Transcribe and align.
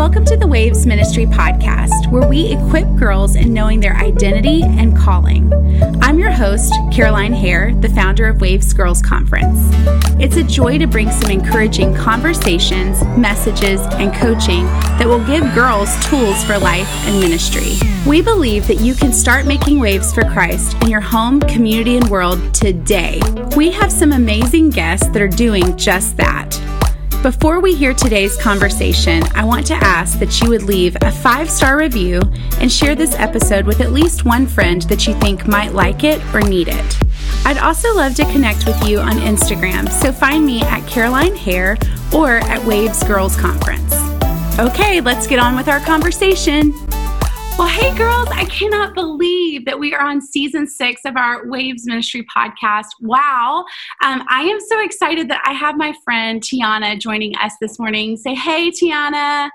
Welcome 0.00 0.24
to 0.24 0.36
the 0.38 0.46
Waves 0.46 0.86
Ministry 0.86 1.26
podcast, 1.26 2.10
where 2.10 2.26
we 2.26 2.54
equip 2.54 2.86
girls 2.96 3.36
in 3.36 3.52
knowing 3.52 3.80
their 3.80 3.94
identity 3.96 4.62
and 4.62 4.96
calling. 4.96 5.52
I'm 6.00 6.18
your 6.18 6.30
host, 6.30 6.72
Caroline 6.90 7.34
Hare, 7.34 7.74
the 7.74 7.90
founder 7.90 8.26
of 8.26 8.40
Waves 8.40 8.72
Girls 8.72 9.02
Conference. 9.02 9.58
It's 10.18 10.36
a 10.36 10.42
joy 10.42 10.78
to 10.78 10.86
bring 10.86 11.10
some 11.10 11.30
encouraging 11.30 11.94
conversations, 11.94 13.04
messages, 13.18 13.82
and 13.92 14.14
coaching 14.14 14.64
that 14.96 15.06
will 15.06 15.22
give 15.26 15.42
girls 15.54 15.94
tools 16.06 16.42
for 16.44 16.58
life 16.58 16.88
and 17.06 17.20
ministry. 17.20 17.74
We 18.06 18.22
believe 18.22 18.66
that 18.68 18.80
you 18.80 18.94
can 18.94 19.12
start 19.12 19.44
making 19.44 19.80
waves 19.80 20.14
for 20.14 20.24
Christ 20.24 20.82
in 20.82 20.88
your 20.88 21.02
home, 21.02 21.40
community, 21.40 21.98
and 21.98 22.08
world 22.08 22.54
today. 22.54 23.20
We 23.54 23.70
have 23.72 23.92
some 23.92 24.12
amazing 24.12 24.70
guests 24.70 25.08
that 25.08 25.20
are 25.20 25.28
doing 25.28 25.76
just 25.76 26.16
that. 26.16 26.58
Before 27.22 27.60
we 27.60 27.74
hear 27.74 27.92
today's 27.92 28.34
conversation, 28.38 29.22
I 29.34 29.44
want 29.44 29.66
to 29.66 29.74
ask 29.74 30.18
that 30.20 30.40
you 30.40 30.48
would 30.48 30.62
leave 30.62 30.96
a 31.02 31.12
five 31.12 31.50
star 31.50 31.76
review 31.76 32.22
and 32.60 32.72
share 32.72 32.94
this 32.94 33.14
episode 33.16 33.66
with 33.66 33.82
at 33.82 33.92
least 33.92 34.24
one 34.24 34.46
friend 34.46 34.80
that 34.82 35.06
you 35.06 35.12
think 35.20 35.46
might 35.46 35.74
like 35.74 36.02
it 36.02 36.18
or 36.34 36.40
need 36.40 36.68
it. 36.68 36.98
I'd 37.44 37.58
also 37.58 37.94
love 37.94 38.14
to 38.14 38.24
connect 38.32 38.64
with 38.64 38.82
you 38.88 39.00
on 39.00 39.18
Instagram, 39.18 39.90
so 39.90 40.12
find 40.12 40.46
me 40.46 40.62
at 40.62 40.88
Caroline 40.88 41.36
Hare 41.36 41.76
or 42.14 42.38
at 42.38 42.64
Waves 42.64 43.04
Girls 43.04 43.36
Conference. 43.36 43.92
Okay, 44.58 45.02
let's 45.02 45.26
get 45.26 45.38
on 45.38 45.54
with 45.54 45.68
our 45.68 45.80
conversation. 45.80 46.72
Well, 47.58 47.68
hey, 47.68 47.94
girls, 47.96 48.28
I 48.30 48.46
cannot 48.46 48.94
believe 48.94 49.64
that 49.66 49.78
we 49.78 49.94
are 49.94 50.02
on 50.02 50.20
season 50.22 50.66
six 50.66 51.02
of 51.04 51.16
our 51.16 51.46
Waves 51.46 51.84
Ministry 51.86 52.26
podcast. 52.34 52.86
Wow. 53.00 53.64
Um, 54.02 54.24
I 54.28 54.42
am 54.42 54.58
so 54.60 54.82
excited 54.82 55.28
that 55.28 55.42
I 55.44 55.52
have 55.52 55.76
my 55.76 55.92
friend 56.04 56.40
Tiana 56.40 56.98
joining 56.98 57.36
us 57.36 57.52
this 57.60 57.78
morning. 57.78 58.16
Say, 58.16 58.34
hey, 58.34 58.70
Tiana. 58.70 59.50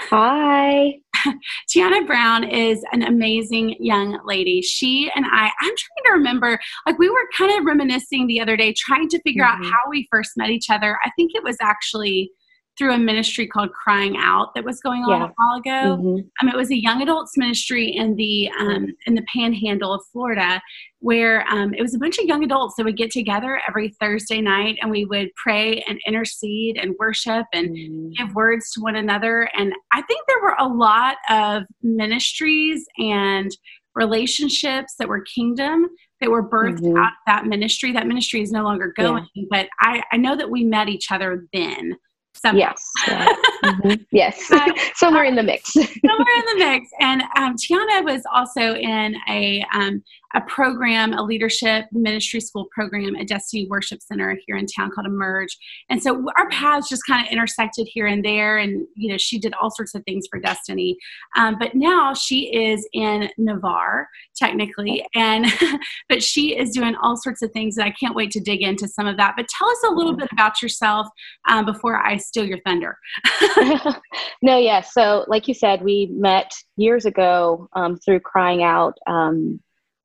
Hi. 0.00 0.94
Tiana 1.68 2.06
Brown 2.06 2.44
is 2.44 2.84
an 2.92 3.02
amazing 3.02 3.76
young 3.78 4.18
lady. 4.24 4.62
She 4.62 5.10
and 5.14 5.24
I, 5.26 5.50
I'm 5.60 5.74
trying 5.76 6.04
to 6.06 6.12
remember, 6.12 6.58
like, 6.86 6.98
we 6.98 7.08
were 7.08 7.28
kind 7.36 7.56
of 7.58 7.64
reminiscing 7.64 8.26
the 8.26 8.40
other 8.40 8.56
day, 8.56 8.74
trying 8.76 9.08
to 9.10 9.20
figure 9.22 9.44
mm-hmm. 9.44 9.62
out 9.62 9.70
how 9.70 9.78
we 9.90 10.08
first 10.10 10.32
met 10.36 10.50
each 10.50 10.70
other. 10.70 10.98
I 11.04 11.10
think 11.16 11.32
it 11.34 11.44
was 11.44 11.56
actually 11.60 12.30
through 12.78 12.94
a 12.94 12.98
ministry 12.98 13.46
called 13.46 13.70
Crying 13.72 14.16
Out 14.18 14.54
that 14.54 14.64
was 14.64 14.80
going 14.80 15.02
on 15.02 15.20
yeah. 15.20 15.26
a 15.26 15.30
while 15.36 15.58
ago. 15.58 15.96
Mm-hmm. 16.02 16.46
Um, 16.46 16.52
it 16.52 16.56
was 16.56 16.70
a 16.70 16.80
young 16.80 17.02
adults 17.02 17.36
ministry 17.36 17.88
in 17.88 18.16
the 18.16 18.50
um, 18.58 18.86
in 19.06 19.14
the 19.14 19.24
Panhandle 19.34 19.92
of 19.92 20.02
Florida, 20.10 20.60
where 21.00 21.46
um, 21.48 21.74
it 21.74 21.82
was 21.82 21.94
a 21.94 21.98
bunch 21.98 22.18
of 22.18 22.24
young 22.24 22.42
adults 22.44 22.74
that 22.76 22.84
would 22.84 22.96
get 22.96 23.10
together 23.10 23.60
every 23.68 23.90
Thursday 24.00 24.40
night, 24.40 24.78
and 24.80 24.90
we 24.90 25.04
would 25.04 25.28
pray 25.42 25.84
and 25.86 26.00
intercede 26.06 26.78
and 26.78 26.94
worship 26.98 27.46
and 27.52 27.70
mm-hmm. 27.70 28.08
give 28.16 28.34
words 28.34 28.70
to 28.72 28.80
one 28.80 28.96
another. 28.96 29.48
And 29.56 29.74
I 29.92 30.02
think 30.02 30.26
there 30.26 30.40
were 30.42 30.56
a 30.58 30.68
lot 30.68 31.16
of 31.28 31.64
ministries 31.82 32.84
and 32.98 33.50
relationships 33.94 34.94
that 34.98 35.08
were 35.08 35.20
kingdom 35.20 35.86
that 36.20 36.30
were 36.30 36.48
birthed 36.48 36.80
mm-hmm. 36.80 36.96
out 36.96 37.08
of 37.08 37.12
that 37.26 37.46
ministry. 37.46 37.92
That 37.92 38.06
ministry 38.06 38.40
is 38.40 38.50
no 38.50 38.62
longer 38.62 38.94
going, 38.96 39.26
yeah. 39.34 39.44
but 39.50 39.68
I, 39.80 40.02
I 40.12 40.16
know 40.16 40.36
that 40.36 40.50
we 40.50 40.64
met 40.64 40.88
each 40.88 41.10
other 41.10 41.46
then. 41.52 41.96
Somehow. 42.34 42.58
Yes. 42.58 42.90
mm-hmm. 43.08 44.02
Yes. 44.10 44.50
Uh, 44.50 44.72
somewhere 44.94 45.24
in 45.24 45.36
the 45.36 45.42
mix. 45.42 45.72
somewhere 45.72 46.36
in 46.36 46.58
the 46.58 46.64
mix. 46.64 46.90
And 47.00 47.22
um, 47.36 47.54
Tiana 47.56 48.04
was 48.04 48.22
also 48.32 48.74
in 48.74 49.16
a 49.28 49.64
um, 49.74 50.02
a 50.34 50.40
program, 50.42 51.12
a 51.12 51.22
leadership 51.22 51.86
ministry 51.92 52.40
school 52.40 52.68
program 52.72 53.16
at 53.16 53.28
Destiny 53.28 53.66
Worship 53.68 54.00
Center 54.02 54.38
here 54.46 54.56
in 54.56 54.66
town 54.66 54.90
called 54.94 55.06
Emerge. 55.06 55.56
And 55.90 56.02
so 56.02 56.24
our 56.36 56.48
paths 56.50 56.88
just 56.88 57.02
kind 57.06 57.26
of 57.26 57.32
intersected 57.32 57.88
here 57.90 58.06
and 58.06 58.24
there. 58.24 58.58
And, 58.58 58.86
you 58.94 59.10
know, 59.10 59.18
she 59.18 59.38
did 59.38 59.54
all 59.54 59.70
sorts 59.70 59.94
of 59.94 60.04
things 60.04 60.26
for 60.30 60.38
Destiny. 60.38 60.96
Um, 61.36 61.56
but 61.58 61.74
now 61.74 62.14
she 62.14 62.54
is 62.54 62.86
in 62.92 63.30
Navarre, 63.38 64.08
technically. 64.36 65.04
And, 65.14 65.46
but 66.08 66.22
she 66.22 66.56
is 66.56 66.70
doing 66.70 66.94
all 67.02 67.16
sorts 67.16 67.42
of 67.42 67.50
things. 67.52 67.76
And 67.76 67.86
I 67.86 67.94
can't 67.98 68.14
wait 68.14 68.30
to 68.32 68.40
dig 68.40 68.62
into 68.62 68.88
some 68.88 69.06
of 69.06 69.16
that. 69.16 69.34
But 69.36 69.48
tell 69.48 69.68
us 69.68 69.84
a 69.88 69.92
little 69.92 70.16
bit 70.16 70.28
about 70.32 70.62
yourself 70.62 71.06
um, 71.48 71.64
before 71.64 71.96
I 71.96 72.16
steal 72.16 72.44
your 72.44 72.60
thunder. 72.64 72.96
no, 74.42 74.58
yeah. 74.58 74.80
So, 74.80 75.24
like 75.28 75.48
you 75.48 75.54
said, 75.54 75.82
we 75.82 76.08
met 76.12 76.52
years 76.76 77.04
ago 77.04 77.68
um, 77.74 77.96
through 77.96 78.20
Crying 78.20 78.62
Out. 78.62 78.94
Um, 79.06 79.60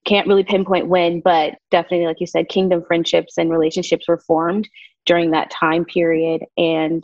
can't 0.07 0.27
really 0.27 0.43
pinpoint 0.43 0.87
when, 0.87 1.19
but 1.19 1.55
definitely, 1.69 2.07
like 2.07 2.19
you 2.19 2.27
said, 2.27 2.49
kingdom 2.49 2.83
friendships 2.87 3.37
and 3.37 3.51
relationships 3.51 4.07
were 4.07 4.19
formed 4.19 4.67
during 5.05 5.31
that 5.31 5.51
time 5.51 5.85
period. 5.85 6.43
And, 6.57 7.03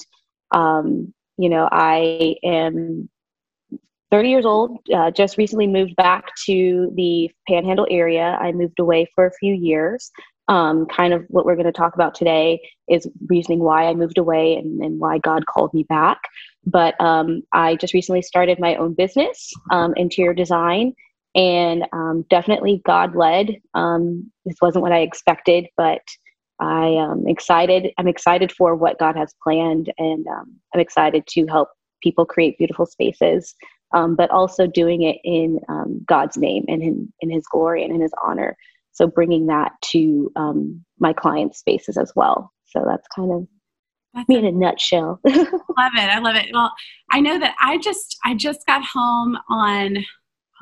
um, 0.51 1.13
you 1.37 1.49
know, 1.49 1.67
I 1.71 2.35
am 2.43 3.09
30 4.09 4.29
years 4.29 4.45
old, 4.45 4.77
uh, 4.93 5.11
just 5.11 5.37
recently 5.37 5.67
moved 5.67 5.95
back 5.95 6.25
to 6.45 6.91
the 6.95 7.29
panhandle 7.47 7.87
area. 7.89 8.37
I 8.39 8.51
moved 8.51 8.79
away 8.79 9.07
for 9.13 9.25
a 9.25 9.33
few 9.39 9.53
years. 9.53 10.09
Um, 10.49 10.85
kind 10.85 11.13
of 11.13 11.25
what 11.29 11.45
we're 11.45 11.55
going 11.55 11.65
to 11.65 11.71
talk 11.71 11.95
about 11.95 12.15
today 12.15 12.59
is 12.89 13.07
reasoning 13.27 13.59
why 13.59 13.87
I 13.87 13.93
moved 13.93 14.17
away 14.17 14.55
and, 14.55 14.81
and 14.81 14.99
why 14.99 15.17
God 15.17 15.45
called 15.45 15.73
me 15.73 15.83
back. 15.83 16.19
But 16.65 16.99
um, 16.99 17.41
I 17.53 17.75
just 17.75 17.93
recently 17.93 18.21
started 18.21 18.59
my 18.59 18.75
own 18.75 18.93
business, 18.93 19.51
um, 19.71 19.93
interior 19.95 20.33
design, 20.33 20.93
and 21.35 21.85
um, 21.93 22.25
definitely 22.29 22.81
God 22.85 23.15
led. 23.15 23.59
Um, 23.73 24.31
this 24.45 24.57
wasn't 24.61 24.83
what 24.83 24.91
I 24.91 24.99
expected, 24.99 25.67
but 25.77 26.01
I 26.59 26.87
am 26.87 27.27
excited. 27.27 27.91
I'm 27.97 28.07
excited 28.07 28.51
for 28.51 28.75
what 28.75 28.99
God 28.99 29.15
has 29.15 29.33
planned, 29.43 29.91
and 29.97 30.25
um, 30.27 30.55
I'm 30.73 30.79
excited 30.79 31.25
to 31.27 31.45
help 31.47 31.69
people 32.01 32.25
create 32.25 32.57
beautiful 32.57 32.85
spaces, 32.85 33.55
um, 33.93 34.15
but 34.15 34.29
also 34.29 34.67
doing 34.67 35.03
it 35.03 35.17
in 35.23 35.59
um, 35.69 36.01
God's 36.07 36.37
name 36.37 36.65
and 36.67 36.81
in, 36.81 37.11
in 37.21 37.29
His 37.29 37.45
glory 37.47 37.83
and 37.83 37.93
in 37.93 38.01
His 38.01 38.13
honor. 38.23 38.55
So 38.91 39.07
bringing 39.07 39.47
that 39.47 39.71
to 39.91 40.31
um, 40.35 40.85
my 40.99 41.13
clients' 41.13 41.59
spaces 41.59 41.97
as 41.97 42.13
well. 42.15 42.51
So 42.65 42.83
that's 42.87 43.07
kind 43.15 43.31
of 43.31 43.47
that's 44.13 44.29
me 44.29 44.37
in 44.37 44.45
a 44.45 44.51
nutshell. 44.51 45.19
love 45.25 45.35
it. 45.35 45.49
I 45.77 46.19
love 46.19 46.35
it. 46.35 46.49
Well, 46.53 46.71
I 47.11 47.19
know 47.19 47.39
that 47.39 47.55
I 47.59 47.79
just 47.79 48.15
I 48.23 48.35
just 48.35 48.65
got 48.67 48.83
home 48.85 49.37
on 49.49 49.97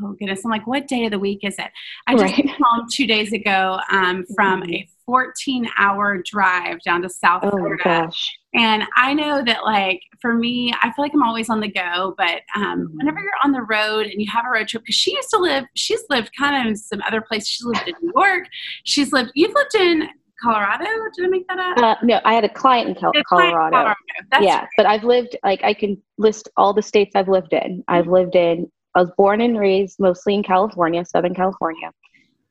oh 0.03 0.16
goodness, 0.19 0.44
I'm 0.45 0.51
like, 0.51 0.67
what 0.67 0.88
day 0.88 1.06
of 1.06 1.12
the 1.12 1.19
week 1.19 1.39
is 1.44 1.56
it? 1.57 1.69
I 2.07 2.13
just 2.13 2.23
right. 2.23 2.34
came 2.35 2.47
home 2.47 2.88
two 2.91 3.07
days 3.07 3.34
ago 3.34 3.79
um, 3.91 4.25
from 4.35 4.62
mm-hmm. 4.62 4.73
a 4.73 4.89
14 5.06 5.67
hour 5.78 6.22
drive 6.25 6.81
down 6.84 7.01
to 7.01 7.09
South 7.09 7.41
oh 7.44 7.50
Florida. 7.50 7.84
Gosh. 7.84 8.38
And 8.53 8.84
I 8.95 9.13
know 9.13 9.44
that, 9.44 9.63
like, 9.63 10.01
for 10.22 10.34
me, 10.34 10.73
I 10.81 10.91
feel 10.91 11.06
like 11.06 11.13
I'm 11.13 11.23
always 11.23 11.50
on 11.50 11.59
the 11.59 11.69
go. 11.69 12.13
But 12.17 12.41
um, 12.56 12.63
mm-hmm. 12.63 12.97
whenever 12.97 13.19
you're 13.19 13.31
on 13.44 13.51
the 13.51 13.62
road 13.62 14.07
and 14.07 14.22
you 14.22 14.29
have 14.31 14.45
a 14.45 14.50
road 14.50 14.67
trip, 14.67 14.84
because 14.84 14.95
she 14.95 15.13
used 15.13 15.29
to 15.31 15.38
live, 15.38 15.66
she's 15.75 16.03
lived 16.09 16.31
kind 16.38 16.56
of 16.56 16.69
in 16.69 16.75
some 16.75 17.01
other 17.07 17.22
places. 17.22 17.50
She 17.50 17.63
lived 17.63 17.88
in 17.88 17.95
New 18.01 18.12
York. 18.16 18.47
She's 18.83 19.12
lived, 19.13 19.31
you've 19.35 19.53
lived 19.53 19.75
in 19.75 20.09
Colorado? 20.41 20.85
Did 21.16 21.25
I 21.25 21.28
make 21.29 21.47
that 21.47 21.59
up? 21.59 21.78
Uh, 21.78 21.95
no, 22.03 22.19
I 22.25 22.33
had 22.33 22.44
a 22.44 22.50
client 22.50 22.89
in. 22.89 23.23
Colorado. 23.29 23.94
yeah, 24.41 24.66
but 24.75 24.85
I've 24.85 25.03
lived 25.03 25.38
like 25.44 25.63
I 25.63 25.73
can 25.73 26.01
list 26.18 26.50
all 26.57 26.73
the 26.73 26.81
states 26.81 27.16
I've 27.16 27.28
lived 27.28 27.53
in. 27.53 27.83
I've 27.88 28.06
mm-hmm. 28.06 28.13
lived 28.13 28.35
in 28.35 28.72
I 28.96 29.02
was 29.02 29.12
born 29.18 29.41
and 29.41 29.57
raised 29.57 30.00
mostly 30.00 30.35
in 30.35 30.44
California, 30.44 31.06
Southern 31.06 31.34
California. 31.34 31.91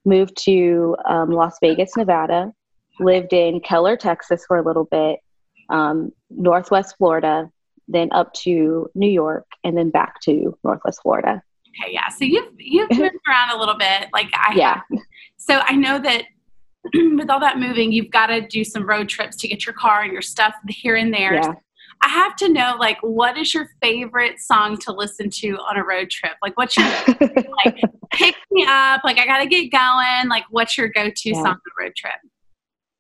Moved 0.05 0.37
to 0.45 0.97
um, 1.07 1.31
Las 1.31 1.59
Vegas, 1.61 1.97
Nevada. 1.97 2.53
Lived 2.99 3.33
in 3.33 3.61
Keller, 3.61 3.97
Texas 3.97 4.45
for 4.47 4.57
a 4.57 4.63
little 4.63 4.85
bit. 4.85 5.21
Um, 5.69 6.13
Northwest 6.31 6.97
Florida, 6.99 7.51
then 7.89 8.09
up 8.13 8.33
to 8.35 8.91
New 8.95 9.09
York, 9.09 9.47
and 9.65 9.77
then 9.77 9.91
back 9.91 10.21
to 10.23 10.57
Northwest 10.65 11.01
Florida. 11.03 11.43
Okay, 11.69 11.93
yeah. 11.93 12.09
So 12.09 12.25
you've 12.25 12.53
you've 12.59 12.91
moved 12.99 13.17
around 13.29 13.51
a 13.51 13.59
little 13.59 13.77
bit, 13.77 14.09
like 14.13 14.29
I 14.35 14.55
yeah. 14.57 14.81
Have. 14.91 15.01
So 15.37 15.61
I 15.65 15.77
know 15.77 15.99
that 15.99 16.25
with 16.95 17.31
all 17.31 17.41
that 17.41 17.59
moving, 17.59 17.93
you've 17.93 18.11
got 18.11 18.27
to 18.27 18.47
do 18.47 18.65
some 18.65 18.89
road 18.89 19.09
trips 19.09 19.37
to 19.37 19.49
get 19.49 19.67
your 19.67 19.75
car 19.75 20.03
and 20.03 20.13
your 20.13 20.23
stuff 20.23 20.55
here 20.69 20.97
and 20.97 21.13
there. 21.13 21.35
Yeah. 21.35 21.55
I 22.03 22.09
have 22.09 22.35
to 22.37 22.49
know, 22.49 22.77
like, 22.79 22.99
what 23.03 23.37
is 23.37 23.53
your 23.53 23.69
favorite 23.83 24.41
song 24.41 24.79
to 24.79 24.93
listen 24.93 25.29
to 25.31 25.59
on 25.59 25.77
a 25.77 25.85
road 25.85 26.11
trip? 26.11 26.33
Like, 26.43 26.57
what's 26.57 26.77
your 26.77 26.87
like 27.65 27.81
pick 28.13 28.35
me 28.51 28.65
up? 28.67 29.03
Like, 29.05 29.19
I 29.19 29.27
gotta 29.27 29.47
get 29.47 29.71
going. 29.71 30.29
Like, 30.29 30.45
what's 30.51 30.79
your 30.79 30.89
go-to 30.89 31.31
yeah. 31.31 31.35
song 31.35 31.47
on 31.47 31.57
a 31.57 31.85
road 31.85 31.93
trip? 31.97 32.15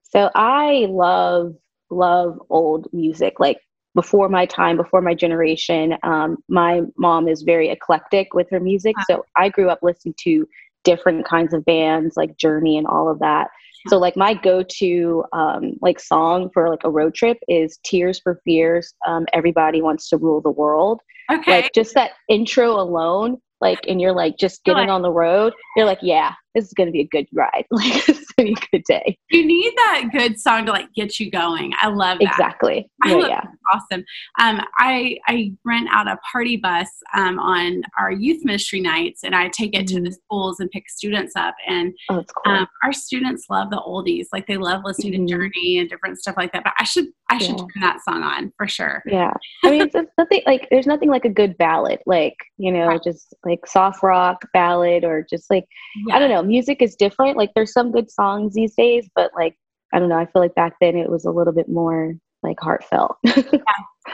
So 0.02 0.30
I 0.34 0.86
love 0.90 1.54
love 1.90 2.40
old 2.50 2.88
music, 2.92 3.40
like 3.40 3.58
before 3.94 4.28
my 4.28 4.46
time, 4.46 4.76
before 4.76 5.00
my 5.00 5.14
generation. 5.14 5.96
Um, 6.02 6.36
my 6.48 6.82
mom 6.96 7.26
is 7.26 7.42
very 7.42 7.70
eclectic 7.70 8.34
with 8.34 8.48
her 8.50 8.60
music, 8.60 8.94
uh-huh. 8.98 9.16
so 9.16 9.24
I 9.36 9.48
grew 9.48 9.70
up 9.70 9.80
listening 9.82 10.14
to 10.24 10.46
different 10.84 11.26
kinds 11.26 11.52
of 11.52 11.64
bands 11.64 12.16
like 12.16 12.36
Journey 12.36 12.78
and 12.78 12.86
all 12.86 13.08
of 13.08 13.18
that. 13.20 13.48
So 13.88 13.98
like 13.98 14.16
my 14.16 14.34
go-to 14.34 15.24
um, 15.32 15.72
like 15.80 15.98
song 15.98 16.50
for 16.52 16.68
like 16.68 16.84
a 16.84 16.90
road 16.90 17.14
trip 17.14 17.38
is 17.48 17.78
Tears 17.84 18.20
for 18.22 18.40
Fears. 18.44 18.92
Um, 19.06 19.26
Everybody 19.32 19.80
wants 19.80 20.08
to 20.10 20.18
rule 20.18 20.40
the 20.40 20.50
world. 20.50 21.00
Okay. 21.32 21.62
Like 21.62 21.72
just 21.74 21.94
that 21.94 22.12
intro 22.28 22.72
alone, 22.72 23.38
like 23.60 23.78
and 23.88 24.00
you're 24.00 24.12
like 24.12 24.36
just 24.36 24.64
getting 24.64 24.90
on 24.90 25.02
the 25.02 25.12
road. 25.12 25.54
You're 25.76 25.86
like, 25.86 26.00
yeah, 26.02 26.32
this 26.54 26.66
is 26.66 26.72
going 26.72 26.88
to 26.88 26.92
be 26.92 27.00
a 27.00 27.08
good 27.08 27.26
ride. 27.32 27.64
Like 27.80 28.04
this 28.06 28.18
is 28.20 28.26
going 28.36 28.54
to 28.54 28.60
be 28.60 28.66
a 28.66 28.78
good 28.78 28.84
day. 28.86 29.18
You 29.30 29.46
need 29.46 29.72
that 29.76 30.08
good 30.12 30.38
song 30.38 30.66
to 30.66 30.72
like 30.72 30.92
get 30.94 31.18
you 31.18 31.30
going. 31.30 31.72
I 31.80 31.88
love 31.88 32.18
that. 32.18 32.28
Exactly. 32.28 32.90
I 33.02 33.14
love 33.14 33.28
yeah. 33.28 33.44
Awesome. 33.72 34.04
Um, 34.38 34.60
I 34.76 35.16
I 35.26 35.52
rent 35.64 35.88
out 35.92 36.08
a 36.08 36.18
party 36.30 36.56
bus 36.56 36.88
um, 37.14 37.38
on 37.38 37.82
our 37.98 38.10
youth 38.10 38.44
ministry 38.44 38.80
nights, 38.80 39.22
and 39.24 39.34
I 39.34 39.48
take 39.48 39.74
it 39.74 39.86
mm-hmm. 39.86 40.04
to 40.04 40.10
the 40.10 40.12
schools 40.12 40.60
and 40.60 40.70
pick 40.70 40.88
students 40.90 41.32
up. 41.36 41.54
And 41.66 41.94
oh, 42.10 42.24
cool. 42.44 42.52
um, 42.52 42.66
our 42.82 42.92
students 42.92 43.46
love 43.48 43.70
the 43.70 43.78
oldies. 43.78 44.26
Like 44.32 44.46
they 44.46 44.56
love 44.56 44.82
listening 44.84 45.12
mm-hmm. 45.12 45.26
to 45.26 45.32
Journey 45.32 45.78
and 45.78 45.88
different 45.88 46.18
stuff 46.18 46.36
like 46.36 46.52
that. 46.52 46.64
But 46.64 46.74
I 46.78 46.84
should 46.84 47.06
I 47.30 47.38
should 47.38 47.50
yeah. 47.50 47.56
turn 47.56 47.80
that 47.80 48.00
song 48.02 48.22
on 48.22 48.52
for 48.56 48.66
sure. 48.66 49.02
Yeah. 49.06 49.32
I 49.64 49.70
mean, 49.70 49.82
it's, 49.82 49.94
it's 49.94 50.12
nothing 50.18 50.42
like 50.46 50.66
there's 50.70 50.86
nothing 50.86 51.08
like 51.08 51.24
a 51.24 51.30
good 51.30 51.56
ballad. 51.56 52.00
Like 52.06 52.36
you 52.58 52.72
know, 52.72 52.86
right. 52.86 53.02
just 53.02 53.34
like 53.44 53.66
soft 53.66 54.02
rock 54.02 54.44
ballad 54.52 55.04
or 55.04 55.24
just 55.28 55.48
like 55.48 55.66
yeah. 56.06 56.16
I 56.16 56.18
don't 56.18 56.30
know. 56.30 56.39
Music 56.42 56.82
is 56.82 56.96
different. 56.96 57.36
Like 57.36 57.50
there's 57.54 57.72
some 57.72 57.92
good 57.92 58.10
songs 58.10 58.54
these 58.54 58.74
days, 58.74 59.08
but 59.14 59.30
like 59.34 59.56
I 59.92 59.98
don't 59.98 60.08
know. 60.08 60.18
I 60.18 60.26
feel 60.26 60.42
like 60.42 60.54
back 60.54 60.74
then 60.80 60.96
it 60.96 61.10
was 61.10 61.24
a 61.24 61.30
little 61.30 61.52
bit 61.52 61.68
more 61.68 62.14
like 62.42 62.58
heartfelt. 62.60 63.16
yeah, 63.24 63.62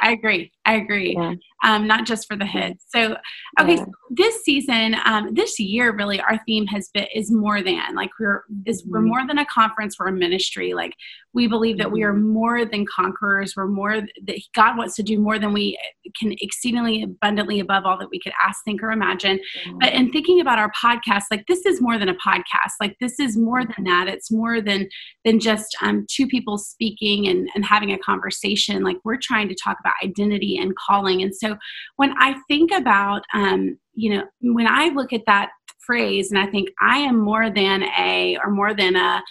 I 0.01 0.13
agree. 0.13 0.51
I 0.67 0.75
agree. 0.75 1.15
Yeah. 1.17 1.35
Um, 1.65 1.87
not 1.87 2.07
just 2.07 2.27
for 2.27 2.37
the 2.37 2.45
hits. 2.45 2.85
So, 2.89 3.17
okay, 3.59 3.77
yeah. 3.77 3.85
so 3.85 3.93
this 4.11 4.43
season, 4.43 4.97
um, 5.05 5.33
this 5.33 5.59
year, 5.59 5.95
really, 5.97 6.21
our 6.21 6.39
theme 6.45 6.67
has 6.67 6.91
been 6.93 7.07
is 7.15 7.31
more 7.31 7.63
than 7.63 7.95
like 7.95 8.11
we're 8.21 8.45
is 8.67 8.83
mm-hmm. 8.83 8.93
we're 8.93 9.01
more 9.01 9.27
than 9.27 9.39
a 9.39 9.47
conference. 9.47 9.97
We're 9.99 10.09
a 10.09 10.13
ministry. 10.13 10.75
Like 10.75 10.93
we 11.33 11.47
believe 11.47 11.79
that 11.79 11.91
we 11.91 12.03
are 12.03 12.13
mm-hmm. 12.13 12.29
more 12.29 12.65
than 12.65 12.85
conquerors. 12.87 13.55
We're 13.57 13.69
more 13.69 14.01
that 14.01 14.39
God 14.55 14.77
wants 14.77 14.97
to 14.97 15.03
do 15.03 15.19
more 15.19 15.39
than 15.39 15.53
we 15.53 15.79
can 16.19 16.35
exceedingly 16.41 17.03
abundantly 17.03 17.61
above 17.61 17.85
all 17.85 17.99
that 17.99 18.11
we 18.11 18.21
could 18.21 18.33
ask, 18.45 18.63
think, 18.65 18.83
or 18.83 18.91
imagine. 18.91 19.39
Mm-hmm. 19.39 19.79
But 19.79 19.93
in 19.93 20.13
thinking 20.13 20.41
about 20.41 20.59
our 20.59 20.71
podcast, 20.73 21.25
like 21.31 21.47
this 21.47 21.65
is 21.65 21.81
more 21.81 21.99
than 21.99 22.09
a 22.09 22.15
podcast. 22.15 22.73
Like 22.81 22.97
this 23.01 23.19
is 23.19 23.37
more 23.37 23.65
than 23.65 23.85
that. 23.85 24.09
It's 24.09 24.31
more 24.31 24.61
than 24.61 24.89
than 25.25 25.41
just 25.41 25.75
um, 25.81 26.07
two 26.11 26.27
people 26.27 26.59
speaking 26.59 27.29
and 27.29 27.49
and 27.55 27.65
having 27.65 27.93
a 27.93 27.99
conversation. 27.99 28.83
Like 28.83 28.99
we're 29.05 29.19
trying 29.21 29.49
to 29.49 29.55
talk 29.55 29.79
about 29.81 29.95
identity 30.05 30.56
and 30.59 30.75
calling. 30.77 31.23
And 31.23 31.35
so 31.35 31.57
when 31.97 32.15
I 32.19 32.37
think 32.49 32.71
about, 32.73 33.23
um, 33.35 33.79
you 33.95 34.15
know, 34.15 34.25
when 34.41 34.67
I 34.67 34.89
look 34.89 35.13
at 35.13 35.27
that 35.27 35.51
phrase 35.81 36.31
and 36.31 36.39
I 36.39 36.47
think 36.47 36.69
I 36.81 36.99
am 36.99 37.19
more 37.19 37.51
than 37.51 37.85
a 37.99 38.39
or 38.43 38.51
more 38.51 38.75
than 38.75 38.97
a, 38.97 39.23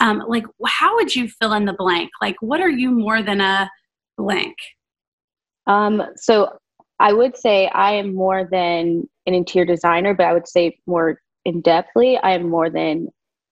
um, 0.00 0.22
like, 0.26 0.44
how 0.66 0.96
would 0.96 1.14
you 1.14 1.28
fill 1.28 1.52
in 1.52 1.64
the 1.64 1.74
blank? 1.74 2.10
Like, 2.20 2.36
what 2.40 2.60
are 2.60 2.70
you 2.70 2.90
more 2.90 3.22
than 3.22 3.40
a 3.40 3.70
blank? 4.16 4.56
Um, 5.66 6.02
so 6.16 6.58
I 6.98 7.12
would 7.12 7.36
say 7.36 7.68
I 7.68 7.92
am 7.92 8.14
more 8.14 8.48
than 8.50 9.08
an 9.26 9.34
interior 9.34 9.66
designer, 9.66 10.14
but 10.14 10.26
I 10.26 10.32
would 10.32 10.48
say 10.48 10.78
more 10.86 11.20
in 11.44 11.62
depthly, 11.62 12.18
I 12.22 12.32
am 12.32 12.48
more 12.48 12.70
than 12.70 13.08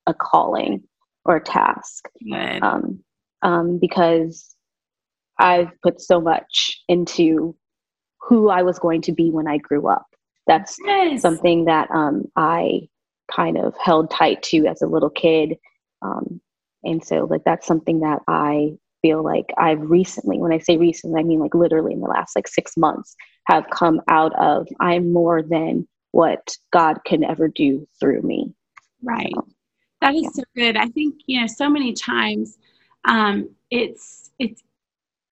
a 0.06 0.14
calling 0.14 0.82
or 1.24 1.36
a 1.36 1.44
task. 1.44 2.08
Um, 2.62 3.00
um, 3.42 3.78
because 3.78 4.54
I've 5.38 5.70
put 5.82 6.00
so 6.00 6.20
much 6.20 6.82
into 6.88 7.56
who 8.20 8.50
I 8.50 8.62
was 8.62 8.79
going 8.79 9.02
to 9.02 9.12
be 9.12 9.31
when 9.31 9.46
I 9.49 9.58
grew 9.58 9.88
up. 9.88 10.06
That's 10.46 10.76
yes. 10.85 11.23
something 11.23 11.67
that 11.67 11.90
um, 11.90 12.25
I 12.37 12.88
kind 13.31 13.58
of 13.58 13.75
held 13.79 14.11
tight 14.11 14.43
to 14.44 14.67
as 14.67 14.82
a 14.82 14.87
little 14.87 15.11
kid. 15.11 15.56
Um, 16.02 16.40
and 16.85 17.05
so, 17.05 17.26
like, 17.31 17.44
that's 17.44 17.67
something 17.67 18.00
that 18.00 18.20
I 18.29 18.73
feel 19.02 19.23
like 19.23 19.46
I've 19.58 19.81
recently, 19.81 20.38
when 20.38 20.52
I 20.52 20.58
say 20.58 20.76
recently, 20.76 21.20
I 21.20 21.25
mean 21.25 21.38
like 21.38 21.55
literally 21.55 21.93
in 21.93 22.00
the 22.00 22.08
last 22.08 22.34
like 22.34 22.49
six 22.49 22.76
months, 22.76 23.14
have 23.44 23.64
come 23.70 24.00
out 24.08 24.34
of 24.38 24.67
I'm 24.81 25.12
more 25.12 25.43
than 25.43 25.87
what 26.12 26.56
God 26.73 26.99
can 27.05 27.23
ever 27.25 27.49
do 27.49 27.87
through 28.00 28.23
me. 28.23 28.55
Right. 29.02 29.32
So, 29.34 29.46
that 30.00 30.14
is 30.14 30.23
yeah. 30.23 30.31
so 30.32 30.43
good. 30.55 30.76
I 30.76 30.87
think, 30.88 31.17
you 31.26 31.41
know, 31.41 31.46
so 31.46 31.69
many 31.69 31.93
times 31.93 32.56
um, 33.05 33.50
it's, 33.70 34.31
it's 34.38 34.62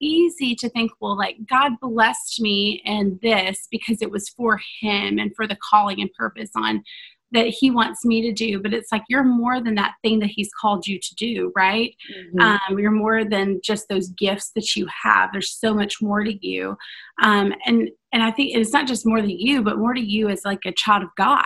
easy 0.01 0.55
to 0.55 0.69
think, 0.69 0.91
well, 0.99 1.17
like 1.17 1.37
God 1.49 1.73
blessed 1.81 2.41
me 2.41 2.81
in 2.85 3.19
this 3.21 3.67
because 3.71 4.01
it 4.01 4.11
was 4.11 4.29
for 4.29 4.59
Him 4.81 5.17
and 5.17 5.35
for 5.35 5.47
the 5.47 5.57
calling 5.69 6.01
and 6.01 6.11
purpose 6.13 6.51
on 6.55 6.83
that 7.31 7.47
He 7.47 7.69
wants 7.69 8.05
me 8.05 8.21
to 8.21 8.31
do. 8.31 8.61
But 8.61 8.73
it's 8.73 8.91
like 8.91 9.03
you're 9.09 9.23
more 9.23 9.61
than 9.61 9.75
that 9.75 9.95
thing 10.01 10.19
that 10.19 10.29
He's 10.29 10.49
called 10.59 10.87
you 10.87 10.99
to 10.99 11.15
do, 11.15 11.51
right? 11.55 11.93
Mm-hmm. 12.15 12.39
Um, 12.39 12.79
you're 12.79 12.91
more 12.91 13.25
than 13.25 13.59
just 13.63 13.89
those 13.89 14.09
gifts 14.09 14.51
that 14.55 14.75
you 14.75 14.87
have. 15.03 15.29
There's 15.31 15.51
so 15.51 15.73
much 15.73 16.01
more 16.01 16.23
to 16.23 16.47
you, 16.47 16.77
um, 17.21 17.53
and 17.65 17.89
and 18.13 18.23
I 18.23 18.31
think 18.31 18.55
it's 18.55 18.73
not 18.73 18.87
just 18.87 19.05
more 19.05 19.21
than 19.21 19.29
you, 19.29 19.61
but 19.63 19.77
more 19.77 19.93
to 19.93 20.01
you 20.01 20.29
as 20.29 20.45
like 20.45 20.65
a 20.65 20.71
child 20.71 21.03
of 21.03 21.09
God. 21.17 21.45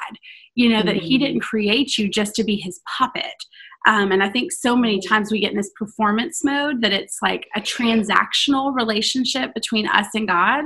You 0.56 0.70
know 0.70 0.80
mm-hmm. 0.80 0.88
that 0.88 0.98
He 0.98 1.16
mm-hmm. 1.16 1.26
didn't 1.26 1.42
create 1.42 1.98
you 1.98 2.10
just 2.10 2.36
to 2.36 2.44
be 2.44 2.58
His 2.58 2.80
puppet. 2.98 3.26
Um, 3.88 4.12
and 4.12 4.22
I 4.22 4.30
think 4.30 4.52
so 4.52 4.76
many 4.76 5.00
times 5.00 5.32
we 5.32 5.40
get 5.40 5.52
in 5.52 5.58
this 5.58 5.72
performance 5.76 6.44
mode 6.44 6.82
that 6.82 6.94
it's 6.94 7.18
like 7.22 7.48
a 7.56 7.62
transactional 7.62 8.76
relationship 8.76 9.54
between 9.54 9.88
us 9.88 10.08
and 10.14 10.28
God 10.28 10.66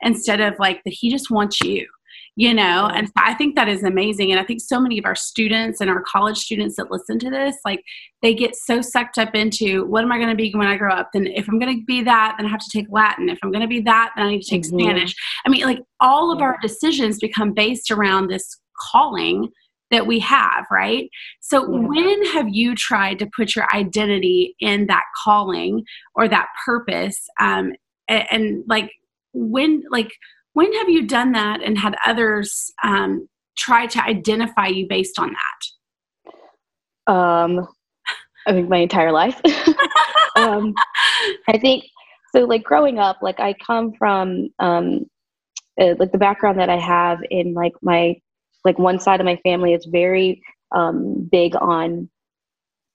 instead 0.00 0.40
of 0.40 0.54
like 0.58 0.82
that 0.84 0.92
He 0.92 1.10
just 1.10 1.30
wants 1.30 1.60
you, 1.60 1.86
you 2.34 2.52
know? 2.52 2.90
And 2.92 3.08
I 3.16 3.34
think 3.34 3.54
that 3.54 3.68
is 3.68 3.84
amazing. 3.84 4.32
And 4.32 4.40
I 4.40 4.44
think 4.44 4.60
so 4.60 4.80
many 4.80 4.98
of 4.98 5.04
our 5.04 5.14
students 5.14 5.80
and 5.80 5.88
our 5.88 6.02
college 6.02 6.38
students 6.38 6.74
that 6.76 6.90
listen 6.90 7.20
to 7.20 7.30
this, 7.30 7.56
like 7.64 7.82
they 8.20 8.34
get 8.34 8.56
so 8.56 8.80
sucked 8.80 9.16
up 9.16 9.36
into 9.36 9.86
what 9.86 10.02
am 10.02 10.10
I 10.10 10.16
going 10.16 10.30
to 10.30 10.34
be 10.34 10.52
when 10.52 10.66
I 10.66 10.76
grow 10.76 10.92
up? 10.92 11.10
Then 11.12 11.28
if 11.28 11.48
I'm 11.48 11.60
going 11.60 11.78
to 11.78 11.84
be 11.84 12.02
that, 12.02 12.34
then 12.36 12.46
I 12.46 12.50
have 12.50 12.60
to 12.60 12.70
take 12.72 12.86
Latin. 12.90 13.28
If 13.28 13.38
I'm 13.44 13.52
going 13.52 13.62
to 13.62 13.68
be 13.68 13.80
that, 13.82 14.10
then 14.16 14.26
I 14.26 14.30
need 14.30 14.42
to 14.42 14.50
take 14.50 14.62
mm-hmm. 14.62 14.80
Spanish. 14.80 15.14
I 15.46 15.50
mean, 15.50 15.62
like 15.62 15.78
all 16.00 16.32
of 16.32 16.42
our 16.42 16.58
decisions 16.60 17.20
become 17.20 17.54
based 17.54 17.92
around 17.92 18.26
this 18.26 18.58
calling 18.90 19.50
that 19.90 20.06
we 20.06 20.18
have, 20.20 20.66
right? 20.70 21.08
So, 21.40 21.62
yeah. 21.62 21.86
when 21.86 22.26
have 22.26 22.48
you 22.48 22.74
tried 22.74 23.18
to 23.20 23.28
put 23.36 23.54
your 23.54 23.66
identity 23.74 24.54
in 24.60 24.86
that 24.86 25.04
calling 25.24 25.84
or 26.14 26.28
that 26.28 26.48
purpose? 26.64 27.26
Um, 27.40 27.72
and, 28.08 28.24
and 28.30 28.64
like, 28.66 28.90
when, 29.32 29.82
like, 29.90 30.12
when 30.54 30.72
have 30.74 30.88
you 30.88 31.06
done 31.06 31.32
that 31.32 31.62
and 31.62 31.78
had 31.78 31.96
others 32.06 32.72
um, 32.82 33.28
try 33.58 33.86
to 33.86 34.02
identify 34.02 34.66
you 34.66 34.86
based 34.88 35.18
on 35.18 35.32
that? 35.32 37.12
Um, 37.12 37.68
I 38.46 38.52
think 38.52 38.68
my 38.68 38.78
entire 38.78 39.12
life. 39.12 39.40
um, 40.36 40.74
I 41.48 41.58
think 41.58 41.84
so. 42.34 42.44
Like 42.44 42.62
growing 42.62 42.98
up, 42.98 43.18
like 43.22 43.40
I 43.40 43.54
come 43.54 43.92
from 43.98 44.48
um, 44.58 45.06
uh, 45.80 45.94
like 45.98 46.12
the 46.12 46.18
background 46.18 46.58
that 46.58 46.70
I 46.70 46.78
have 46.78 47.18
in 47.30 47.54
like 47.54 47.72
my 47.82 48.16
like 48.66 48.78
one 48.78 48.98
side 48.98 49.20
of 49.20 49.24
my 49.24 49.36
family 49.36 49.72
is 49.72 49.86
very 49.86 50.42
um, 50.72 51.26
big 51.30 51.56
on 51.56 52.10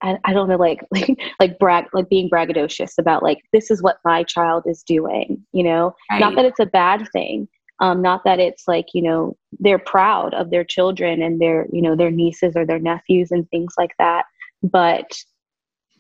I, 0.03 0.18
I 0.25 0.33
don't 0.33 0.50
know 0.50 0.57
like 0.57 0.85
like 0.91 1.18
like 1.39 1.59
brag 1.59 1.85
like 1.94 2.09
being 2.09 2.29
braggadocious 2.29 2.94
about 3.00 3.23
like 3.23 3.39
this 3.53 3.71
is 3.71 3.81
what 3.81 3.97
my 4.06 4.23
child 4.23 4.63
is 4.68 4.83
doing 4.83 5.44
you 5.53 5.63
know 5.63 5.95
right. 6.12 6.19
not 6.19 6.35
that 6.35 6.45
it's 6.45 6.59
a 6.59 6.65
bad 6.65 7.07
thing 7.13 7.47
um, 7.79 8.01
not 8.01 8.23
that 8.25 8.39
it's 8.39 8.68
like 8.68 8.88
you 8.94 9.01
know 9.01 9.35
they're 9.59 9.79
proud 9.79 10.33
of 10.33 10.51
their 10.51 10.63
children 10.63 11.21
and 11.21 11.42
their 11.42 11.68
you 11.71 11.81
know 11.81 11.95
their 11.95 12.11
nieces 12.11 12.54
or 12.56 12.66
their 12.66 12.80
nephews 12.80 13.31
and 13.31 13.49
things 13.49 13.73
like 13.78 13.94
that 13.97 14.25
but 14.61 15.09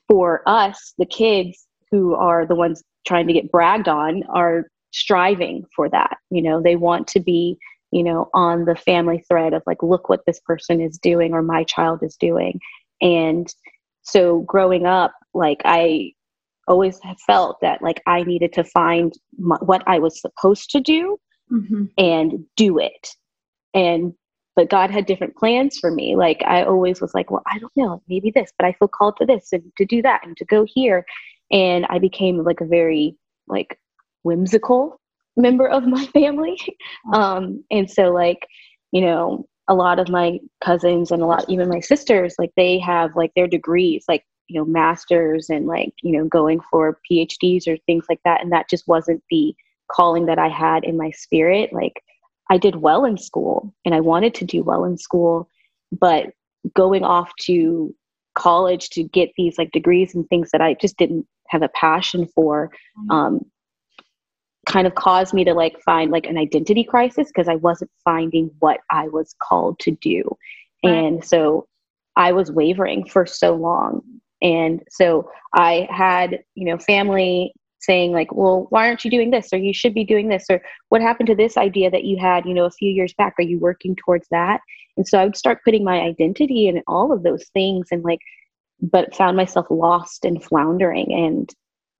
for 0.07 0.41
us 0.45 0.93
the 0.97 1.05
kids 1.05 1.67
who 1.89 2.13
are 2.15 2.45
the 2.45 2.55
ones 2.55 2.83
trying 3.07 3.27
to 3.27 3.33
get 3.33 3.51
bragged 3.51 3.87
on 3.87 4.23
are 4.29 4.67
striving 4.91 5.63
for 5.75 5.89
that 5.89 6.17
you 6.29 6.41
know 6.41 6.61
they 6.61 6.75
want 6.75 7.07
to 7.07 7.19
be 7.19 7.57
you 7.91 8.03
know, 8.03 8.29
on 8.33 8.65
the 8.65 8.75
family 8.75 9.23
thread 9.27 9.53
of 9.53 9.63
like, 9.65 9.83
look 9.83 10.09
what 10.09 10.25
this 10.25 10.39
person 10.45 10.81
is 10.81 10.97
doing 10.97 11.33
or 11.33 11.41
my 11.41 11.63
child 11.63 12.01
is 12.03 12.15
doing. 12.15 12.59
And 13.01 13.53
so 14.03 14.39
growing 14.41 14.85
up, 14.85 15.13
like, 15.33 15.61
I 15.65 16.13
always 16.67 16.99
felt 17.25 17.59
that 17.61 17.81
like 17.81 18.01
I 18.07 18.23
needed 18.23 18.53
to 18.53 18.63
find 18.63 19.13
my, 19.37 19.57
what 19.61 19.83
I 19.87 19.99
was 19.99 20.21
supposed 20.21 20.69
to 20.71 20.79
do 20.79 21.19
mm-hmm. 21.51 21.85
and 21.97 22.45
do 22.55 22.77
it. 22.77 23.09
And 23.73 24.13
but 24.55 24.69
God 24.69 24.91
had 24.91 25.05
different 25.05 25.35
plans 25.37 25.77
for 25.79 25.91
me. 25.91 26.15
Like 26.15 26.43
I 26.45 26.63
always 26.63 27.01
was 27.01 27.13
like, 27.13 27.31
well, 27.31 27.43
I 27.47 27.57
don't 27.57 27.75
know, 27.75 28.03
maybe 28.07 28.31
this, 28.31 28.51
but 28.57 28.65
I 28.67 28.73
feel 28.73 28.87
called 28.87 29.17
to 29.17 29.25
this 29.25 29.49
and 29.53 29.63
to 29.77 29.85
do 29.85 30.01
that 30.01 30.25
and 30.25 30.35
to 30.37 30.45
go 30.45 30.65
here. 30.67 31.05
And 31.51 31.85
I 31.89 31.99
became 31.99 32.37
like 32.37 32.61
a 32.61 32.65
very 32.65 33.17
like 33.47 33.79
whimsical 34.23 35.00
member 35.37 35.67
of 35.67 35.85
my 35.85 36.05
family. 36.07 36.57
Um, 37.13 37.63
and 37.71 37.89
so, 37.89 38.11
like, 38.11 38.47
you 38.91 39.01
know, 39.01 39.45
a 39.67 39.73
lot 39.73 39.99
of 39.99 40.09
my 40.09 40.39
cousins 40.63 41.11
and 41.11 41.21
a 41.21 41.25
lot, 41.25 41.45
even 41.49 41.69
my 41.69 41.79
sisters, 41.79 42.35
like, 42.37 42.51
they 42.57 42.79
have 42.79 43.15
like 43.15 43.31
their 43.35 43.47
degrees, 43.47 44.05
like, 44.07 44.25
you 44.47 44.59
know, 44.59 44.65
masters 44.65 45.49
and 45.49 45.65
like, 45.65 45.93
you 46.03 46.11
know, 46.11 46.25
going 46.25 46.59
for 46.69 46.99
PhDs 47.09 47.67
or 47.67 47.77
things 47.85 48.05
like 48.09 48.19
that. 48.25 48.41
And 48.41 48.51
that 48.51 48.69
just 48.69 48.87
wasn't 48.87 49.23
the 49.29 49.55
calling 49.89 50.25
that 50.25 50.39
I 50.39 50.49
had 50.49 50.83
in 50.83 50.97
my 50.97 51.11
spirit. 51.11 51.71
Like, 51.71 52.01
I 52.49 52.57
did 52.57 52.77
well 52.77 53.05
in 53.05 53.17
school 53.17 53.73
and 53.85 53.95
I 53.95 54.01
wanted 54.01 54.33
to 54.35 54.45
do 54.45 54.61
well 54.61 54.83
in 54.83 54.97
school, 54.97 55.47
but 55.91 56.31
going 56.75 57.03
off 57.03 57.31
to 57.43 57.95
college 58.35 58.89
to 58.89 59.03
get 59.03 59.29
these 59.37 59.57
like 59.57 59.71
degrees 59.71 60.13
and 60.13 60.27
things 60.27 60.51
that 60.51 60.61
I 60.61 60.73
just 60.75 60.97
didn't 60.97 61.25
have 61.47 61.61
a 61.61 61.69
passion 61.69 62.27
for 62.27 62.69
mm-hmm. 62.97 63.11
um, 63.11 63.45
kind 64.67 64.85
of 64.85 64.95
caused 64.95 65.33
me 65.33 65.43
to 65.43 65.53
like 65.53 65.79
find 65.81 66.11
like 66.11 66.25
an 66.25 66.37
identity 66.37 66.83
crisis 66.83 67.27
because 67.27 67.47
I 67.47 67.55
wasn't 67.55 67.91
finding 68.03 68.51
what 68.59 68.79
I 68.89 69.07
was 69.07 69.35
called 69.41 69.79
to 69.79 69.91
do. 69.91 70.23
Right. 70.83 70.93
And 70.93 71.25
so 71.25 71.67
I 72.15 72.31
was 72.31 72.51
wavering 72.51 73.05
for 73.05 73.25
so 73.25 73.55
long. 73.55 74.01
And 74.41 74.81
so 74.89 75.29
I 75.55 75.87
had, 75.91 76.39
you 76.55 76.65
know, 76.65 76.77
family 76.77 77.53
saying 77.79 78.11
like, 78.11 78.31
well, 78.31 78.67
why 78.69 78.87
aren't 78.87 79.03
you 79.03 79.11
doing 79.11 79.31
this? 79.31 79.49
Or 79.51 79.57
you 79.57 79.73
should 79.73 79.93
be 79.93 80.03
doing 80.03 80.29
this. 80.29 80.45
Or 80.49 80.61
what 80.89 81.01
happened 81.01 81.27
to 81.27 81.35
this 81.35 81.57
idea 81.57 81.89
that 81.89 82.03
you 82.03 82.17
had, 82.19 82.45
you 82.45 82.53
know, 82.53 82.65
a 82.65 82.71
few 82.71 82.91
years 82.91 83.13
back? 83.17 83.33
Are 83.39 83.43
you 83.43 83.59
working 83.59 83.95
towards 83.95 84.27
that? 84.29 84.61
And 84.97 85.07
so 85.07 85.19
I 85.19 85.25
would 85.25 85.37
start 85.37 85.63
putting 85.63 85.83
my 85.83 85.99
identity 85.99 86.67
in 86.67 86.83
all 86.87 87.11
of 87.11 87.23
those 87.23 87.45
things 87.53 87.87
and 87.91 88.03
like, 88.03 88.19
but 88.81 89.15
found 89.15 89.37
myself 89.37 89.67
lost 89.69 90.25
and 90.25 90.43
floundering. 90.43 91.11
And 91.11 91.53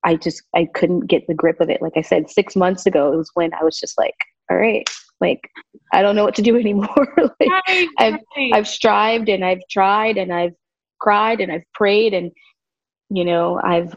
I 0.03 0.15
just, 0.15 0.43
I 0.55 0.67
couldn't 0.73 1.07
get 1.07 1.27
the 1.27 1.33
grip 1.33 1.59
of 1.59 1.69
it. 1.69 1.81
Like 1.81 1.93
I 1.95 2.01
said, 2.01 2.29
six 2.29 2.55
months 2.55 2.85
ago, 2.85 3.13
it 3.13 3.17
was 3.17 3.31
when 3.33 3.53
I 3.53 3.63
was 3.63 3.79
just 3.79 3.97
like, 3.97 4.15
all 4.49 4.57
right, 4.57 4.89
like 5.19 5.49
I 5.93 6.01
don't 6.01 6.15
know 6.15 6.23
what 6.23 6.35
to 6.35 6.41
do 6.41 6.55
anymore. 6.59 7.13
like, 7.17 7.49
right, 7.67 7.87
I've, 7.97 8.19
right. 8.35 8.51
I've 8.53 8.67
strived 8.67 9.29
and 9.29 9.45
I've 9.45 9.61
tried 9.69 10.17
and 10.17 10.33
I've 10.33 10.53
cried 10.99 11.39
and 11.41 11.51
I've 11.51 11.71
prayed 11.73 12.13
and, 12.13 12.31
you 13.09 13.25
know, 13.25 13.59
I've 13.63 13.95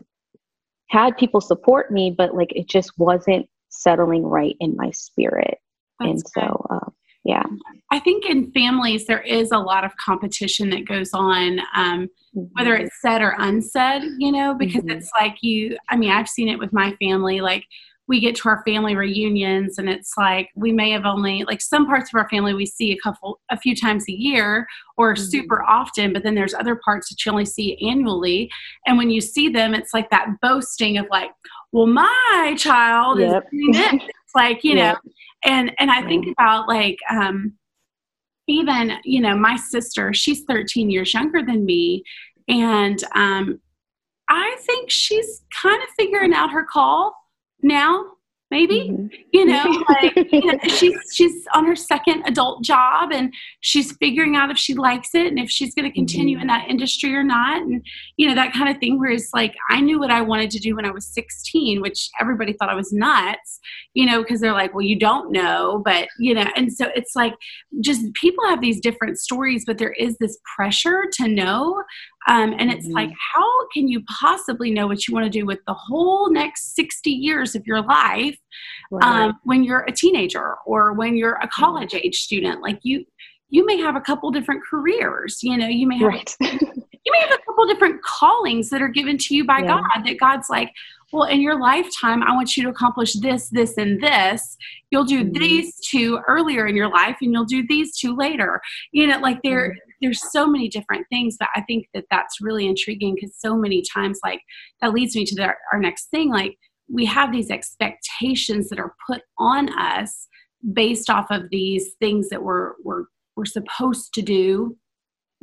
had 0.88 1.16
people 1.16 1.40
support 1.40 1.90
me, 1.90 2.14
but 2.16 2.34
like 2.34 2.52
it 2.54 2.68
just 2.68 2.92
wasn't 2.98 3.46
settling 3.68 4.24
right 4.24 4.56
in 4.60 4.76
my 4.76 4.90
spirit. 4.90 5.58
That's 6.00 6.10
and 6.10 6.22
so, 6.28 6.66
uh, 6.70 6.90
yeah. 7.24 7.42
I 7.90 7.98
think 8.00 8.26
in 8.26 8.52
families, 8.52 9.06
there 9.06 9.22
is 9.22 9.50
a 9.50 9.58
lot 9.58 9.84
of 9.84 9.96
competition 9.96 10.70
that 10.70 10.86
goes 10.86 11.10
on, 11.14 11.60
um, 11.74 12.08
mm-hmm. 12.36 12.42
whether 12.52 12.74
it's 12.76 13.00
said 13.00 13.22
or 13.22 13.34
unsaid, 13.38 14.02
you 14.18 14.30
know, 14.30 14.54
because 14.54 14.82
mm-hmm. 14.82 14.90
it's 14.90 15.10
like 15.18 15.36
you, 15.42 15.76
I 15.88 15.96
mean, 15.96 16.10
I've 16.10 16.28
seen 16.28 16.48
it 16.48 16.58
with 16.58 16.72
my 16.72 16.94
family. 17.00 17.40
Like, 17.40 17.64
we 18.06 18.20
get 18.20 18.36
to 18.36 18.48
our 18.48 18.62
family 18.66 18.94
reunions 18.94 19.78
and 19.78 19.88
it's 19.88 20.12
like 20.16 20.50
we 20.54 20.72
may 20.72 20.90
have 20.90 21.06
only 21.06 21.44
like 21.44 21.60
some 21.60 21.86
parts 21.86 22.10
of 22.12 22.18
our 22.18 22.28
family 22.28 22.52
we 22.52 22.66
see 22.66 22.92
a 22.92 22.98
couple 22.98 23.40
a 23.50 23.58
few 23.58 23.74
times 23.74 24.04
a 24.08 24.12
year 24.12 24.66
or 24.98 25.14
mm-hmm. 25.14 25.24
super 25.24 25.62
often 25.62 26.12
but 26.12 26.22
then 26.22 26.34
there's 26.34 26.54
other 26.54 26.78
parts 26.84 27.08
that 27.08 27.24
you 27.24 27.32
only 27.32 27.44
see 27.44 27.78
annually 27.88 28.50
and 28.86 28.98
when 28.98 29.10
you 29.10 29.20
see 29.20 29.48
them 29.48 29.74
it's 29.74 29.94
like 29.94 30.10
that 30.10 30.28
boasting 30.42 30.98
of 30.98 31.06
like 31.10 31.30
well 31.72 31.86
my 31.86 32.54
child 32.58 33.18
yep. 33.18 33.44
is 33.44 33.50
doing 33.50 34.00
it's 34.00 34.23
like 34.34 34.62
you 34.64 34.74
know 34.74 34.96
and 35.44 35.72
and 35.78 35.90
i 35.90 36.02
think 36.06 36.26
about 36.28 36.68
like 36.68 36.98
um 37.10 37.52
even 38.46 38.92
you 39.04 39.20
know 39.20 39.36
my 39.36 39.56
sister 39.56 40.12
she's 40.12 40.42
13 40.44 40.90
years 40.90 41.14
younger 41.14 41.42
than 41.42 41.64
me 41.64 42.02
and 42.48 43.02
um 43.14 43.60
i 44.28 44.56
think 44.60 44.90
she's 44.90 45.42
kind 45.62 45.82
of 45.82 45.88
figuring 45.96 46.34
out 46.34 46.50
her 46.50 46.64
call 46.64 47.14
now 47.62 48.04
maybe 48.54 48.88
mm-hmm. 48.88 49.06
you 49.32 49.44
know 49.44 49.64
like 49.88 50.14
you 50.32 50.46
know, 50.46 50.58
she's 50.68 50.96
she's 51.12 51.44
on 51.54 51.66
her 51.66 51.74
second 51.74 52.22
adult 52.24 52.62
job 52.62 53.10
and 53.12 53.34
she's 53.60 53.96
figuring 53.96 54.36
out 54.36 54.48
if 54.48 54.56
she 54.56 54.74
likes 54.74 55.12
it 55.12 55.26
and 55.26 55.40
if 55.40 55.50
she's 55.50 55.74
going 55.74 55.84
to 55.84 55.92
continue 55.92 56.36
mm-hmm. 56.36 56.42
in 56.42 56.46
that 56.46 56.68
industry 56.68 57.12
or 57.16 57.24
not 57.24 57.60
and 57.62 57.84
you 58.16 58.28
know 58.28 58.34
that 58.34 58.52
kind 58.52 58.68
of 58.68 58.78
thing 58.78 58.96
where 59.00 59.10
it's 59.10 59.30
like 59.34 59.56
i 59.70 59.80
knew 59.80 59.98
what 59.98 60.10
i 60.10 60.20
wanted 60.20 60.52
to 60.52 60.60
do 60.60 60.76
when 60.76 60.84
i 60.84 60.90
was 60.90 61.06
16 61.08 61.80
which 61.80 62.10
everybody 62.20 62.52
thought 62.52 62.68
i 62.68 62.74
was 62.74 62.92
nuts 62.92 63.58
you 63.94 64.06
know 64.06 64.22
because 64.22 64.40
they're 64.40 64.52
like 64.52 64.72
well 64.72 64.82
you 64.82 64.98
don't 64.98 65.32
know 65.32 65.82
but 65.84 66.06
you 66.20 66.32
know 66.32 66.46
and 66.54 66.72
so 66.72 66.86
it's 66.94 67.16
like 67.16 67.34
just 67.80 68.14
people 68.14 68.48
have 68.48 68.60
these 68.60 68.80
different 68.80 69.18
stories 69.18 69.64
but 69.66 69.78
there 69.78 69.94
is 69.94 70.16
this 70.18 70.38
pressure 70.56 71.06
to 71.12 71.26
know 71.26 71.82
um, 72.26 72.54
and 72.58 72.70
it's 72.70 72.86
mm-hmm. 72.86 72.94
like, 72.94 73.10
how 73.34 73.53
can 73.72 73.88
you 73.88 74.02
possibly 74.04 74.70
know 74.70 74.86
what 74.86 75.06
you 75.06 75.14
want 75.14 75.24
to 75.24 75.30
do 75.30 75.46
with 75.46 75.60
the 75.66 75.74
whole 75.74 76.30
next 76.30 76.74
60 76.74 77.10
years 77.10 77.54
of 77.54 77.66
your 77.66 77.82
life 77.82 78.38
right. 78.90 79.04
um, 79.04 79.40
when 79.44 79.64
you're 79.64 79.82
a 79.82 79.92
teenager 79.92 80.56
or 80.66 80.92
when 80.92 81.16
you're 81.16 81.36
a 81.36 81.48
college 81.48 81.94
age 81.94 82.16
student? 82.16 82.62
Like 82.62 82.80
you, 82.82 83.04
you 83.48 83.64
may 83.66 83.78
have 83.78 83.96
a 83.96 84.00
couple 84.00 84.30
different 84.30 84.62
careers. 84.68 85.38
You 85.42 85.56
know, 85.56 85.68
you 85.68 85.86
may 85.86 85.98
have 85.98 86.08
right. 86.08 86.36
you 86.40 87.12
may 87.12 87.20
have 87.20 87.32
a 87.32 87.38
couple 87.46 87.66
different 87.66 88.02
callings 88.02 88.70
that 88.70 88.82
are 88.82 88.88
given 88.88 89.18
to 89.18 89.34
you 89.34 89.44
by 89.44 89.58
yeah. 89.58 89.66
God. 89.66 90.04
That 90.04 90.18
God's 90.18 90.50
like, 90.50 90.70
well, 91.12 91.24
in 91.24 91.40
your 91.40 91.60
lifetime, 91.60 92.22
I 92.24 92.34
want 92.34 92.56
you 92.56 92.64
to 92.64 92.70
accomplish 92.70 93.12
this, 93.14 93.48
this, 93.50 93.76
and 93.76 94.02
this. 94.02 94.56
You'll 94.90 95.04
do 95.04 95.22
mm-hmm. 95.22 95.38
these 95.38 95.78
two 95.86 96.20
earlier 96.26 96.66
in 96.66 96.74
your 96.74 96.88
life, 96.88 97.18
and 97.20 97.32
you'll 97.32 97.44
do 97.44 97.64
these 97.68 97.96
two 97.96 98.16
later. 98.16 98.60
You 98.92 99.06
know, 99.06 99.18
like 99.18 99.40
there. 99.42 99.70
Mm-hmm 99.70 99.83
there's 100.00 100.30
so 100.32 100.46
many 100.46 100.68
different 100.68 101.06
things 101.10 101.36
but 101.38 101.48
i 101.54 101.60
think 101.62 101.86
that 101.94 102.04
that's 102.10 102.40
really 102.40 102.66
intriguing 102.66 103.14
because 103.14 103.34
so 103.38 103.56
many 103.56 103.82
times 103.94 104.18
like 104.24 104.40
that 104.80 104.92
leads 104.92 105.14
me 105.16 105.24
to 105.24 105.34
the, 105.34 105.48
our 105.72 105.78
next 105.78 106.06
thing 106.10 106.30
like 106.30 106.56
we 106.88 107.04
have 107.04 107.32
these 107.32 107.50
expectations 107.50 108.68
that 108.68 108.78
are 108.78 108.94
put 109.06 109.22
on 109.38 109.68
us 109.78 110.28
based 110.72 111.10
off 111.10 111.26
of 111.30 111.42
these 111.50 111.92
things 112.00 112.28
that 112.28 112.42
we're 112.42 112.72
we're 112.84 113.04
we're 113.36 113.44
supposed 113.44 114.14
to 114.14 114.22
do 114.22 114.76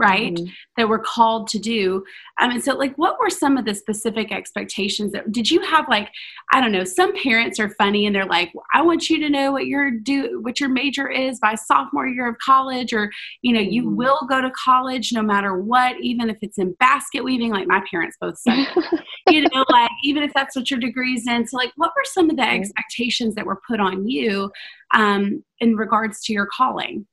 right 0.01 0.34
mm-hmm. 0.34 0.51
that 0.77 0.89
we're 0.89 1.00
called 1.00 1.48
to 1.48 1.60
do 1.60 2.03
um, 2.39 2.51
and 2.51 2.63
so 2.63 2.74
like 2.74 2.96
what 2.98 3.20
were 3.20 3.29
some 3.29 3.58
of 3.58 3.65
the 3.65 3.74
specific 3.74 4.31
expectations 4.31 5.12
that 5.12 5.31
did 5.31 5.50
you 5.50 5.62
have 5.62 5.86
like 5.88 6.10
i 6.51 6.60
don't 6.60 6.72
know 6.72 6.84
some 6.84 7.15
parents 7.15 7.60
are 7.60 7.70
funny 7.70 8.05
and 8.05 8.15
they're 8.15 8.25
like 8.25 8.51
i 8.74 8.81
want 8.81 9.10
you 9.10 9.20
to 9.20 9.29
know 9.29 9.51
what 9.51 9.67
your 9.67 9.91
do 9.91 10.41
what 10.41 10.60
your 10.60 10.70
major 10.70 11.08
is 11.08 11.39
by 11.39 11.53
sophomore 11.53 12.08
year 12.08 12.27
of 12.27 12.38
college 12.39 12.93
or 12.93 13.12
you 13.43 13.53
know 13.53 13.60
you 13.60 13.84
mm-hmm. 13.84 13.96
will 13.96 14.20
go 14.27 14.41
to 14.41 14.51
college 14.51 15.13
no 15.13 15.22
matter 15.22 15.62
what 15.62 15.96
even 16.01 16.29
if 16.29 16.38
it's 16.41 16.58
in 16.58 16.74
basket 16.79 17.24
weaving 17.24 17.51
like 17.51 17.67
my 17.67 17.81
parents 17.89 18.17
both 18.20 18.38
said 18.38 18.65
you 19.29 19.41
know 19.41 19.65
like 19.70 19.91
even 20.03 20.24
if 20.24 20.34
that's 20.34 20.55
what 20.55 20.70
your 20.72 20.79
degree's 20.79 21.27
in 21.27 21.46
so 21.46 21.55
like 21.55 21.72
what 21.75 21.91
were 21.96 22.03
some 22.05 22.29
of 22.29 22.36
the 22.36 22.41
expectations 22.41 23.36
that 23.36 23.46
were 23.46 23.62
put 23.67 23.79
on 23.79 24.08
you 24.08 24.51
um, 24.93 25.43
in 25.60 25.75
regards 25.75 26.22
to 26.24 26.34
your 26.34 26.48
calling 26.48 27.05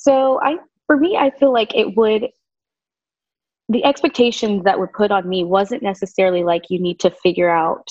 so 0.00 0.40
I 0.40 0.56
for 0.90 0.96
me, 0.96 1.16
I 1.16 1.30
feel 1.30 1.52
like 1.52 1.72
it 1.76 1.96
would, 1.96 2.26
the 3.68 3.84
expectations 3.84 4.64
that 4.64 4.76
were 4.76 4.88
put 4.88 5.12
on 5.12 5.28
me 5.28 5.44
wasn't 5.44 5.84
necessarily 5.84 6.42
like 6.42 6.64
you 6.68 6.80
need 6.80 6.98
to 6.98 7.12
figure 7.12 7.48
out, 7.48 7.86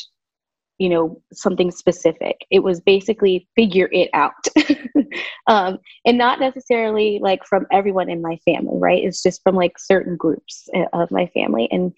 you 0.79 0.89
know, 0.89 1.21
something 1.31 1.71
specific. 1.71 2.35
It 2.51 2.59
was 2.59 2.81
basically 2.81 3.47
figure 3.55 3.87
it 3.93 4.09
out. 4.13 4.33
um, 5.47 5.77
and 6.03 6.17
not 6.17 6.41
necessarily 6.41 7.19
like 7.21 7.45
from 7.45 7.65
everyone 7.71 8.09
in 8.09 8.21
my 8.21 8.35
family, 8.43 8.77
right? 8.77 9.01
It's 9.01 9.23
just 9.23 9.41
from 9.43 9.55
like 9.55 9.79
certain 9.79 10.17
groups 10.17 10.67
eh, 10.73 10.83
of 10.91 11.09
my 11.09 11.27
family. 11.27 11.69
And, 11.71 11.93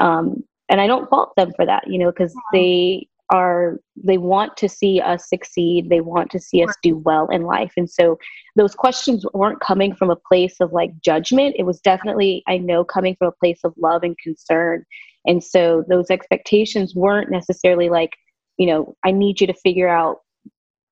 um, 0.00 0.42
and 0.70 0.80
I 0.80 0.86
don't 0.86 1.10
fault 1.10 1.34
them 1.36 1.52
for 1.54 1.66
that, 1.66 1.86
you 1.86 1.98
know, 1.98 2.10
because 2.10 2.34
they 2.54 3.08
are 3.30 3.80
they 3.96 4.18
want 4.18 4.56
to 4.58 4.68
see 4.68 5.00
us 5.00 5.28
succeed. 5.28 5.88
They 5.88 6.00
want 6.00 6.30
to 6.30 6.38
see 6.38 6.62
us 6.64 6.74
do 6.82 6.96
well 6.96 7.28
in 7.28 7.42
life. 7.42 7.72
And 7.76 7.90
so 7.90 8.18
those 8.54 8.74
questions 8.74 9.24
weren't 9.34 9.60
coming 9.60 9.94
from 9.94 10.10
a 10.10 10.16
place 10.16 10.56
of 10.60 10.72
like 10.72 10.90
judgment. 11.00 11.56
It 11.58 11.64
was 11.64 11.80
definitely 11.80 12.42
i 12.46 12.58
know 12.58 12.84
coming 12.84 13.16
from 13.16 13.28
a 13.28 13.38
place 13.40 13.60
of 13.64 13.74
love 13.76 14.02
and 14.02 14.16
concern. 14.18 14.84
And 15.24 15.42
so 15.42 15.84
those 15.88 16.10
expectations 16.10 16.94
weren't 16.94 17.30
necessarily 17.30 17.88
like 17.88 18.10
you 18.58 18.66
know 18.66 18.94
i 19.04 19.10
need 19.10 19.40
you 19.40 19.46
to 19.46 19.54
figure 19.54 19.88
out 19.88 20.18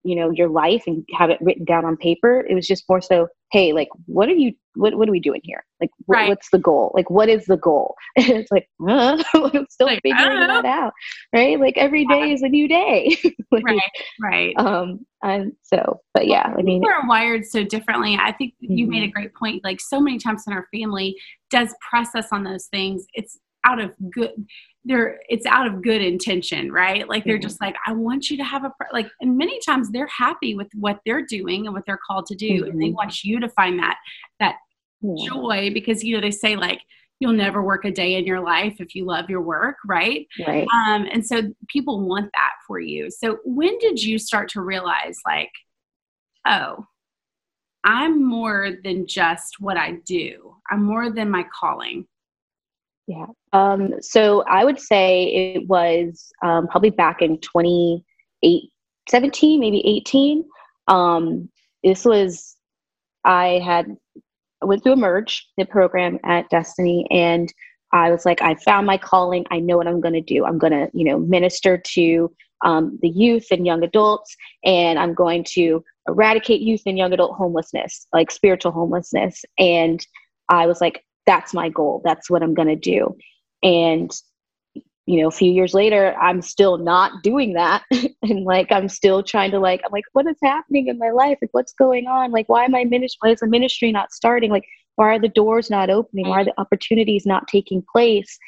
you 0.02 0.14
know 0.16 0.30
your 0.30 0.48
life 0.48 0.84
and 0.86 1.04
have 1.16 1.30
it 1.30 1.38
written 1.40 1.64
down 1.64 1.84
on 1.84 1.96
paper. 1.96 2.44
It 2.48 2.54
was 2.54 2.66
just 2.66 2.84
more 2.88 3.00
so 3.00 3.28
hey 3.54 3.72
like 3.72 3.88
what 4.06 4.28
are 4.28 4.34
you 4.34 4.52
what, 4.76 4.96
what 4.96 5.08
are 5.08 5.12
we 5.12 5.20
doing 5.20 5.40
here? 5.44 5.64
Like 5.80 5.90
wh- 6.08 6.10
right. 6.10 6.28
what's 6.28 6.50
the 6.50 6.58
goal? 6.58 6.90
Like 6.94 7.08
what 7.08 7.28
is 7.28 7.46
the 7.46 7.56
goal? 7.56 7.94
And 8.16 8.30
it's 8.30 8.50
like 8.50 8.68
uh, 8.84 9.22
i'm 9.34 9.66
still 9.70 9.86
like, 9.86 10.00
figuring 10.02 10.40
that 10.40 10.64
out 10.64 10.92
right? 11.32 11.58
Like 11.60 11.76
every 11.76 12.04
day 12.06 12.32
is 12.32 12.42
a 12.42 12.48
new 12.48 12.68
day. 12.68 13.16
Like, 13.52 13.64
right 13.66 13.80
right. 14.20 14.58
um 14.58 15.06
and 15.22 15.52
so 15.62 16.00
but 16.12 16.26
yeah 16.26 16.48
well, 16.48 16.58
i 16.58 16.62
mean 16.62 16.82
we're 16.82 17.06
wired 17.06 17.46
so 17.46 17.62
differently. 17.62 18.18
I 18.20 18.32
think 18.32 18.54
mm-hmm. 18.54 18.72
you 18.72 18.86
made 18.88 19.04
a 19.04 19.06
mm-hmm. 19.06 19.12
great 19.12 19.34
point. 19.34 19.62
Like 19.62 19.80
so 19.80 20.00
many 20.00 20.18
times 20.18 20.42
in 20.48 20.52
our 20.52 20.66
family 20.74 21.16
does 21.50 21.72
press 21.88 22.16
us 22.16 22.26
on 22.32 22.42
those 22.42 22.66
things. 22.66 23.06
It's 23.14 23.38
out 23.64 23.80
of 23.80 23.92
good 24.10 24.32
they're 24.84 25.18
it's 25.28 25.46
out 25.46 25.66
of 25.66 25.82
good 25.82 26.02
intention 26.02 26.70
right 26.70 27.08
like 27.08 27.24
they're 27.24 27.36
mm-hmm. 27.36 27.42
just 27.42 27.60
like 27.60 27.74
i 27.86 27.92
want 27.92 28.30
you 28.30 28.36
to 28.36 28.44
have 28.44 28.64
a 28.64 28.72
like 28.92 29.08
and 29.20 29.36
many 29.36 29.58
times 29.60 29.90
they're 29.90 30.06
happy 30.06 30.54
with 30.54 30.68
what 30.74 31.00
they're 31.04 31.24
doing 31.24 31.66
and 31.66 31.74
what 31.74 31.84
they're 31.86 32.00
called 32.06 32.26
to 32.26 32.34
do 32.34 32.60
mm-hmm. 32.60 32.70
and 32.70 32.80
they 32.80 32.86
mm-hmm. 32.86 32.96
want 32.96 33.24
you 33.24 33.40
to 33.40 33.48
find 33.50 33.78
that 33.78 33.96
that 34.40 34.56
yeah. 35.00 35.26
joy 35.26 35.70
because 35.72 36.04
you 36.04 36.14
know 36.14 36.20
they 36.20 36.30
say 36.30 36.56
like 36.56 36.80
you'll 37.20 37.32
never 37.32 37.62
work 37.62 37.84
a 37.84 37.90
day 37.90 38.16
in 38.16 38.26
your 38.26 38.40
life 38.40 38.76
if 38.80 38.94
you 38.94 39.04
love 39.04 39.30
your 39.30 39.40
work 39.40 39.76
right 39.86 40.26
right 40.46 40.66
um 40.74 41.06
and 41.10 41.26
so 41.26 41.42
people 41.68 42.06
want 42.06 42.30
that 42.34 42.52
for 42.66 42.78
you 42.78 43.10
so 43.10 43.38
when 43.44 43.76
did 43.78 44.02
you 44.02 44.18
start 44.18 44.48
to 44.48 44.60
realize 44.60 45.18
like 45.26 45.52
oh 46.46 46.84
i'm 47.84 48.22
more 48.22 48.72
than 48.82 49.06
just 49.06 49.56
what 49.60 49.76
i 49.76 49.92
do 50.04 50.54
i'm 50.70 50.82
more 50.82 51.10
than 51.10 51.30
my 51.30 51.44
calling 51.58 52.06
yeah. 53.06 53.26
Um, 53.52 53.94
so 54.00 54.42
I 54.48 54.64
would 54.64 54.80
say 54.80 55.54
it 55.56 55.68
was 55.68 56.32
um, 56.42 56.68
probably 56.68 56.90
back 56.90 57.22
in 57.22 57.38
2017, 57.40 58.68
17, 59.08 59.60
maybe 59.60 59.86
18. 59.86 60.44
Um, 60.88 61.50
this 61.82 62.04
was, 62.04 62.56
I 63.24 63.60
had 63.64 63.96
I 64.64 64.66
went 64.66 64.82
through 64.82 64.94
Emerge 64.94 65.46
the 65.58 65.66
program 65.66 66.18
at 66.24 66.48
Destiny 66.48 67.06
and 67.10 67.52
I 67.92 68.10
was 68.10 68.24
like, 68.24 68.40
I 68.40 68.54
found 68.56 68.86
my 68.86 68.96
calling. 68.96 69.44
I 69.50 69.60
know 69.60 69.76
what 69.76 69.86
I'm 69.86 70.00
going 70.00 70.14
to 70.14 70.20
do. 70.22 70.46
I'm 70.46 70.58
going 70.58 70.72
to, 70.72 70.90
you 70.94 71.04
know, 71.04 71.18
minister 71.18 71.76
to 71.76 72.34
um, 72.64 72.98
the 73.02 73.10
youth 73.10 73.48
and 73.50 73.66
young 73.66 73.84
adults, 73.84 74.34
and 74.64 74.98
I'm 74.98 75.14
going 75.14 75.44
to 75.50 75.84
eradicate 76.08 76.62
youth 76.62 76.80
and 76.86 76.96
young 76.96 77.12
adult 77.12 77.36
homelessness, 77.36 78.06
like 78.12 78.30
spiritual 78.30 78.72
homelessness. 78.72 79.44
And 79.58 80.04
I 80.48 80.66
was 80.66 80.80
like, 80.80 81.04
that's 81.26 81.54
my 81.54 81.68
goal. 81.68 82.02
That's 82.04 82.28
what 82.30 82.42
I'm 82.42 82.54
going 82.54 82.68
to 82.68 82.76
do. 82.76 83.16
And 83.62 84.10
you 85.06 85.20
know, 85.20 85.28
a 85.28 85.32
few 85.32 85.50
years 85.50 85.74
later, 85.74 86.14
I'm 86.14 86.40
still 86.40 86.78
not 86.78 87.22
doing 87.22 87.52
that. 87.54 87.82
and 88.22 88.44
like, 88.44 88.72
I'm 88.72 88.88
still 88.88 89.22
trying 89.22 89.50
to 89.50 89.58
like, 89.58 89.82
I'm 89.84 89.92
like, 89.92 90.04
what 90.12 90.26
is 90.26 90.36
happening 90.42 90.88
in 90.88 90.98
my 90.98 91.10
life? 91.10 91.38
Like, 91.42 91.52
what's 91.52 91.74
going 91.74 92.06
on? 92.06 92.30
Like, 92.30 92.48
why 92.48 92.64
am 92.64 92.74
I 92.74 92.84
ministry? 92.84 93.18
Why 93.20 93.32
is 93.32 93.40
the 93.40 93.46
ministry 93.46 93.92
not 93.92 94.12
starting? 94.12 94.50
Like, 94.50 94.64
why 94.96 95.08
are 95.08 95.18
the 95.18 95.28
doors 95.28 95.68
not 95.70 95.90
opening? 95.90 96.28
Why 96.28 96.40
are 96.40 96.44
the 96.44 96.52
mm-hmm. 96.52 96.60
opportunities 96.60 97.26
not 97.26 97.48
taking 97.48 97.84
place? 97.92 98.38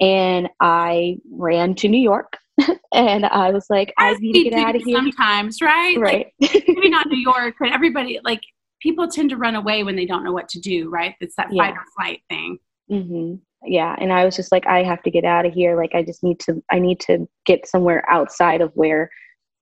And 0.00 0.48
I 0.60 1.16
ran 1.32 1.74
to 1.76 1.88
New 1.88 2.00
York 2.00 2.38
and 2.92 3.26
I 3.26 3.50
was 3.50 3.66
like, 3.68 3.92
I 3.98 4.14
need 4.14 4.44
to 4.44 4.50
get 4.50 4.54
out 4.54 4.76
of 4.76 4.82
here. 4.82 4.96
Sometimes, 4.96 5.60
right? 5.60 5.98
Right. 5.98 6.32
Like, 6.40 6.64
maybe 6.68 6.90
not 6.90 7.08
New 7.08 7.18
York, 7.32 7.56
but 7.58 7.72
everybody, 7.72 8.20
like, 8.22 8.42
people 8.84 9.08
tend 9.08 9.30
to 9.30 9.36
run 9.36 9.56
away 9.56 9.82
when 9.82 9.96
they 9.96 10.06
don't 10.06 10.22
know 10.22 10.32
what 10.32 10.48
to 10.50 10.60
do, 10.60 10.88
right? 10.90 11.16
It's 11.20 11.34
that 11.36 11.48
yeah. 11.50 11.64
fight 11.64 11.74
or 11.74 11.84
flight 11.96 12.20
thing. 12.28 12.58
Mm-hmm 12.88 13.34
yeah 13.66 13.96
and 13.98 14.12
i 14.12 14.24
was 14.24 14.36
just 14.36 14.52
like 14.52 14.66
i 14.66 14.82
have 14.82 15.02
to 15.02 15.10
get 15.10 15.24
out 15.24 15.46
of 15.46 15.52
here 15.52 15.76
like 15.76 15.94
i 15.94 16.02
just 16.02 16.22
need 16.22 16.38
to 16.38 16.62
i 16.70 16.78
need 16.78 17.00
to 17.00 17.26
get 17.46 17.66
somewhere 17.66 18.04
outside 18.10 18.60
of 18.60 18.70
where 18.74 19.10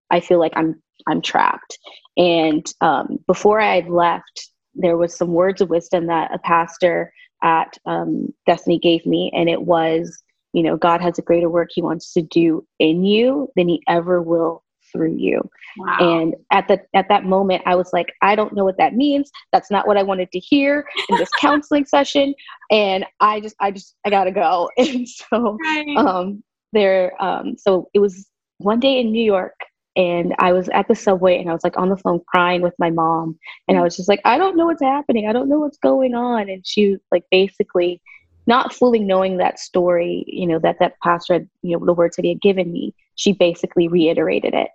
i 0.09 0.19
feel 0.19 0.39
like 0.39 0.53
i'm 0.55 0.81
i'm 1.07 1.21
trapped 1.21 1.77
and 2.17 2.73
um, 2.81 3.19
before 3.27 3.59
i 3.59 3.75
had 3.75 3.89
left 3.89 4.49
there 4.73 4.97
was 4.97 5.15
some 5.15 5.33
words 5.33 5.61
of 5.61 5.69
wisdom 5.69 6.07
that 6.07 6.33
a 6.33 6.39
pastor 6.39 7.13
at 7.43 7.77
um, 7.85 8.33
destiny 8.45 8.79
gave 8.79 9.05
me 9.05 9.31
and 9.35 9.49
it 9.49 9.63
was 9.63 10.21
you 10.53 10.63
know 10.63 10.77
god 10.77 11.01
has 11.01 11.19
a 11.19 11.23
greater 11.23 11.49
work 11.49 11.69
he 11.71 11.81
wants 11.81 12.13
to 12.13 12.21
do 12.21 12.65
in 12.79 13.03
you 13.03 13.49
than 13.55 13.67
he 13.67 13.81
ever 13.87 14.21
will 14.21 14.63
through 14.91 15.15
you. 15.15 15.41
Wow. 15.77 15.97
And 15.99 16.35
at 16.51 16.67
the 16.67 16.81
at 16.93 17.07
that 17.09 17.25
moment, 17.25 17.63
I 17.65 17.75
was 17.75 17.89
like, 17.93 18.13
I 18.21 18.35
don't 18.35 18.53
know 18.53 18.63
what 18.63 18.77
that 18.77 18.95
means. 18.95 19.31
That's 19.51 19.71
not 19.71 19.87
what 19.87 19.97
I 19.97 20.03
wanted 20.03 20.31
to 20.31 20.39
hear 20.39 20.85
in 21.09 21.17
this 21.17 21.29
counseling 21.39 21.85
session. 21.85 22.33
And 22.69 23.05
I 23.19 23.39
just, 23.39 23.55
I 23.59 23.71
just, 23.71 23.95
I 24.05 24.09
gotta 24.09 24.31
go. 24.31 24.69
And 24.77 25.07
so, 25.07 25.57
right. 25.63 25.97
um, 25.97 26.43
there, 26.73 27.21
um, 27.21 27.55
so 27.57 27.89
it 27.93 27.99
was 27.99 28.27
one 28.57 28.79
day 28.79 28.99
in 28.99 29.11
New 29.11 29.23
York, 29.23 29.55
and 29.95 30.33
I 30.39 30.53
was 30.53 30.69
at 30.69 30.87
the 30.87 30.95
subway, 30.95 31.39
and 31.39 31.49
I 31.49 31.53
was 31.53 31.63
like 31.63 31.77
on 31.77 31.89
the 31.89 31.97
phone 31.97 32.21
crying 32.27 32.61
with 32.61 32.73
my 32.79 32.89
mom, 32.89 33.37
and 33.67 33.77
I 33.77 33.81
was 33.81 33.95
just 33.95 34.09
like, 34.09 34.21
I 34.25 34.37
don't 34.37 34.57
know 34.57 34.65
what's 34.65 34.81
happening. 34.81 35.27
I 35.27 35.33
don't 35.33 35.49
know 35.49 35.59
what's 35.59 35.77
going 35.77 36.15
on. 36.15 36.49
And 36.49 36.65
she 36.65 36.97
like 37.11 37.25
basically 37.31 38.01
not 38.47 38.73
fully 38.73 38.99
knowing 38.99 39.37
that 39.37 39.59
story, 39.59 40.23
you 40.27 40.47
know, 40.47 40.59
that 40.59 40.77
that 40.79 40.99
pastor 41.03 41.33
had, 41.33 41.49
you 41.61 41.77
know, 41.77 41.85
the 41.85 41.93
words 41.93 42.15
that 42.15 42.25
he 42.25 42.29
had 42.29 42.41
given 42.41 42.71
me, 42.71 42.93
she 43.15 43.33
basically 43.33 43.87
reiterated 43.87 44.53
it. 44.53 44.69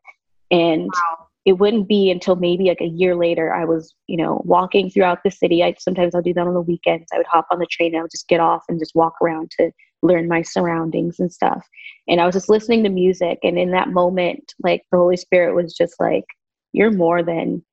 And 0.51 0.85
wow. 0.85 1.27
it 1.45 1.55
wouldn't 1.55 1.89
be 1.89 2.11
until 2.11 2.37
maybe 2.37 2.65
like 2.65 2.81
a 2.81 2.87
year 2.87 3.15
later, 3.15 3.53
I 3.55 3.65
was, 3.65 3.95
you 4.07 4.17
know, 4.17 4.43
walking 4.45 4.91
throughout 4.91 5.23
the 5.25 5.31
city. 5.31 5.63
I 5.63 5.75
sometimes 5.79 6.15
I'll 6.15 6.23
do 6.23 6.35
that 6.35 6.47
on 6.47 6.55
the 6.55 6.61
weekends. 6.61 7.07
I 7.13 7.19
would 7.19 7.27
hop 7.27 7.47
on 7.51 7.59
the 7.59 7.67
train 7.67 7.93
and 7.93 7.99
I 7.99 8.03
would 8.03 8.11
just 8.11 8.29
get 8.29 8.41
off 8.41 8.63
and 8.69 8.79
just 8.79 8.95
walk 8.95 9.15
around 9.23 9.51
to 9.59 9.71
learn 10.03 10.29
my 10.29 10.43
surroundings 10.43 11.19
and 11.19 11.33
stuff. 11.33 11.67
And 12.09 12.21
I 12.21 12.27
was 12.27 12.35
just 12.35 12.49
listening 12.49 12.85
to 12.85 12.91
music. 12.91 13.39
And 13.43 13.59
in 13.59 13.71
that 13.73 13.91
moment, 13.91 14.55
like 14.63 14.83
the 14.91 14.99
Holy 14.99 15.17
Spirit 15.17 15.55
was 15.55 15.75
just 15.75 15.95
like, 15.99 16.25
you're 16.73 16.93
more 16.93 17.23
than, 17.23 17.65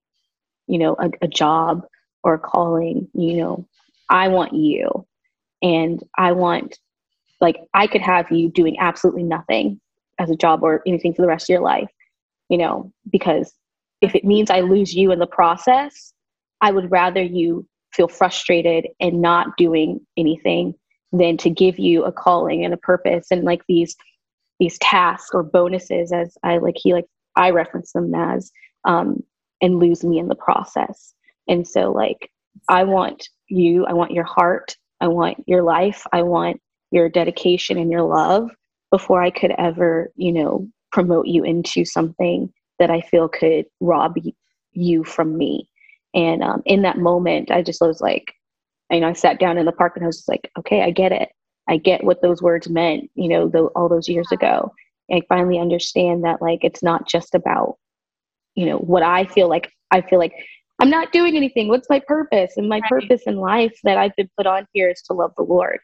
you 0.68 0.80
know, 0.80 0.96
a, 1.00 1.12
a 1.22 1.28
job 1.28 1.84
or 2.24 2.36
a 2.36 2.40
calling, 2.40 3.08
you 3.14 3.38
know, 3.38 3.68
I 4.10 4.30
want 4.30 4.54
you. 4.54 5.06
And 5.62 6.02
I 6.18 6.32
want, 6.32 6.78
like, 7.42 7.58
I 7.74 7.88
could 7.88 8.02
have 8.02 8.32
you 8.32 8.50
doing 8.50 8.78
absolutely 8.80 9.24
nothing 9.24 9.80
as 10.20 10.30
a 10.30 10.36
job 10.36 10.64
or 10.64 10.82
anything 10.86 11.14
for 11.14 11.22
the 11.22 11.28
rest 11.28 11.46
of 11.46 11.54
your 11.54 11.62
life 11.62 11.90
you 12.50 12.58
know, 12.58 12.92
because 13.12 13.54
if 14.02 14.16
it 14.16 14.26
means 14.26 14.50
I 14.50 14.62
lose 14.62 14.94
you 14.94 15.12
in 15.12 15.20
the 15.20 15.28
process, 15.28 16.14
I 16.62 16.72
would 16.72 16.92
rather 16.92 17.22
you 17.22 17.68
feel 17.94 18.08
frustrated 18.08 18.88
and 19.00 19.22
not 19.22 19.56
doing 19.58 20.02
anything 20.18 20.74
than 21.12 21.38
to 21.38 21.50
give 21.50 21.78
you 21.78 22.04
a 22.04 22.12
calling 22.12 22.66
and 22.66 22.74
a 22.74 22.78
purpose 22.78 23.28
and 23.30 23.44
like 23.44 23.62
these 23.68 23.96
these 24.60 24.80
tasks 24.80 25.30
or 25.34 25.44
bonuses 25.44 26.12
as 26.12 26.38
I 26.44 26.58
like 26.58 26.76
he 26.78 26.94
like 26.94 27.06
I 27.36 27.52
reference 27.52 27.92
them 27.92 28.14
as 28.16 28.52
um 28.86 29.24
and 29.62 29.80
lose 29.80 30.04
me 30.04 30.20
in 30.20 30.28
the 30.28 30.36
process. 30.36 31.14
And 31.48 31.68
so 31.68 31.92
like 31.92 32.30
I 32.70 32.84
want 32.84 33.30
you, 33.48 33.86
I 33.86 33.94
want 33.94 34.12
your 34.12 34.24
heart, 34.24 34.76
I 35.00 35.08
want 35.08 35.44
your 35.48 35.64
life, 35.64 36.06
I 36.12 36.24
want 36.24 36.60
your 36.92 37.10
dedication 37.10 37.78
and 37.78 37.92
your 37.92 38.04
love 38.04 38.50
before 38.92 39.22
I 39.22 39.32
could 39.32 39.52
ever, 39.58 40.12
you 40.16 40.32
know, 40.32 40.68
promote 40.94 41.28
you 41.28 41.44
into 41.44 41.84
something 41.84 42.54
that 42.80 42.90
I 42.90 43.02
feel 43.02 43.28
could 43.28 43.66
rob 43.82 44.16
you 44.72 45.04
from 45.04 45.38
me. 45.38 45.68
And 46.14 46.44
um, 46.44 46.62
in 46.66 46.84
that 46.84 47.00
moment, 47.00 47.52
I 47.52 47.64
just 47.64 47.82
was 47.82 48.00
like, 48.00 48.34
you 48.92 49.00
know, 49.00 49.10
I 49.10 49.14
sat 49.14 49.40
down 49.40 49.58
in 49.58 49.66
the 49.66 49.72
park 49.72 49.94
and 49.96 50.06
I 50.06 50.08
was 50.08 50.18
just 50.18 50.30
like, 50.30 50.52
okay, 50.60 50.84
I 50.84 50.92
get 50.92 51.12
it. 51.12 51.30
I 51.68 51.78
get 51.78 52.04
what 52.04 52.22
those 52.22 52.42
words 52.42 52.70
meant, 52.70 53.10
you 53.16 53.28
know, 53.28 53.50
the, 53.50 53.64
all 53.76 53.90
those 53.90 54.08
years 54.08 54.32
ago. 54.32 54.72
I 55.12 55.22
finally 55.28 55.60
understand 55.60 56.24
that 56.24 56.42
like 56.42 56.64
it's 56.64 56.84
not 56.84 57.08
just 57.08 57.34
about, 57.34 57.78
you 58.56 58.66
know, 58.66 58.78
what 58.78 59.04
I 59.04 59.26
feel 59.26 59.50
like. 59.50 59.72
I 59.92 60.02
feel 60.02 60.20
like 60.20 60.34
I'm 60.80 60.90
not 60.90 61.12
doing 61.12 61.36
anything. 61.36 61.70
What's 61.70 61.90
my 61.90 62.02
purpose? 62.08 62.54
And 62.58 62.70
my 62.70 62.80
right. 62.80 62.90
purpose 62.90 63.24
in 63.26 63.38
life 63.38 63.74
that 63.84 63.98
I've 63.98 64.16
been 64.16 64.30
put 64.38 64.46
on 64.46 64.68
here 64.74 64.90
is 64.90 65.02
to 65.04 65.14
love 65.14 65.32
the 65.38 65.44
Lord, 65.44 65.80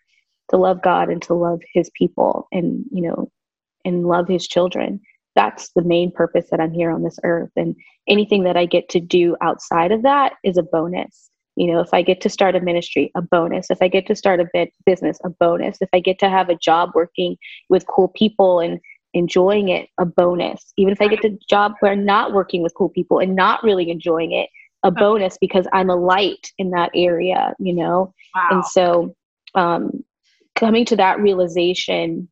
to 0.49 0.57
love 0.57 0.81
God 0.83 1.09
and 1.09 1.21
to 1.23 1.33
love 1.33 1.61
his 1.73 1.89
people 1.95 2.47
and, 2.51 2.83
you 2.91 3.01
know, 3.01 3.31
and 3.85 4.07
love 4.07 4.27
his 4.27 4.47
children. 4.47 4.99
That's 5.35 5.71
the 5.75 5.83
main 5.83 6.11
purpose 6.11 6.47
that 6.51 6.59
I'm 6.59 6.73
here 6.73 6.91
on 6.91 7.03
this 7.03 7.19
earth. 7.23 7.51
And 7.55 7.75
anything 8.07 8.43
that 8.43 8.57
I 8.57 8.65
get 8.65 8.89
to 8.89 8.99
do 8.99 9.37
outside 9.41 9.91
of 9.91 10.01
that 10.03 10.33
is 10.43 10.57
a 10.57 10.63
bonus. 10.63 11.29
You 11.55 11.71
know, 11.71 11.81
if 11.81 11.93
I 11.93 12.01
get 12.01 12.21
to 12.21 12.29
start 12.29 12.55
a 12.55 12.61
ministry, 12.61 13.11
a 13.15 13.21
bonus. 13.21 13.69
If 13.69 13.81
I 13.81 13.87
get 13.87 14.07
to 14.07 14.15
start 14.15 14.39
a 14.39 14.47
bit 14.53 14.71
business, 14.85 15.17
a 15.23 15.29
bonus. 15.29 15.77
If 15.81 15.89
I 15.93 15.99
get 15.99 16.19
to 16.19 16.29
have 16.29 16.49
a 16.49 16.55
job 16.55 16.91
working 16.95 17.37
with 17.69 17.85
cool 17.87 18.07
people 18.07 18.59
and 18.59 18.79
enjoying 19.13 19.69
it, 19.69 19.89
a 19.97 20.05
bonus. 20.05 20.73
Even 20.77 20.93
if 20.93 21.01
I 21.01 21.07
get 21.07 21.21
to 21.23 21.37
job 21.49 21.73
where 21.79 21.91
I'm 21.91 22.05
not 22.05 22.33
working 22.33 22.63
with 22.63 22.73
cool 22.75 22.89
people 22.89 23.19
and 23.19 23.35
not 23.35 23.63
really 23.63 23.89
enjoying 23.89 24.31
it, 24.31 24.49
a 24.83 24.91
bonus 24.91 25.37
because 25.39 25.67
I'm 25.73 25.89
a 25.89 25.95
light 25.95 26.51
in 26.57 26.71
that 26.71 26.91
area, 26.95 27.53
you 27.59 27.73
know? 27.73 28.13
Wow. 28.35 28.47
And 28.51 28.65
so 28.65 29.15
um, 29.55 30.03
coming 30.55 30.85
to 30.85 30.95
that 30.95 31.19
realization 31.19 32.29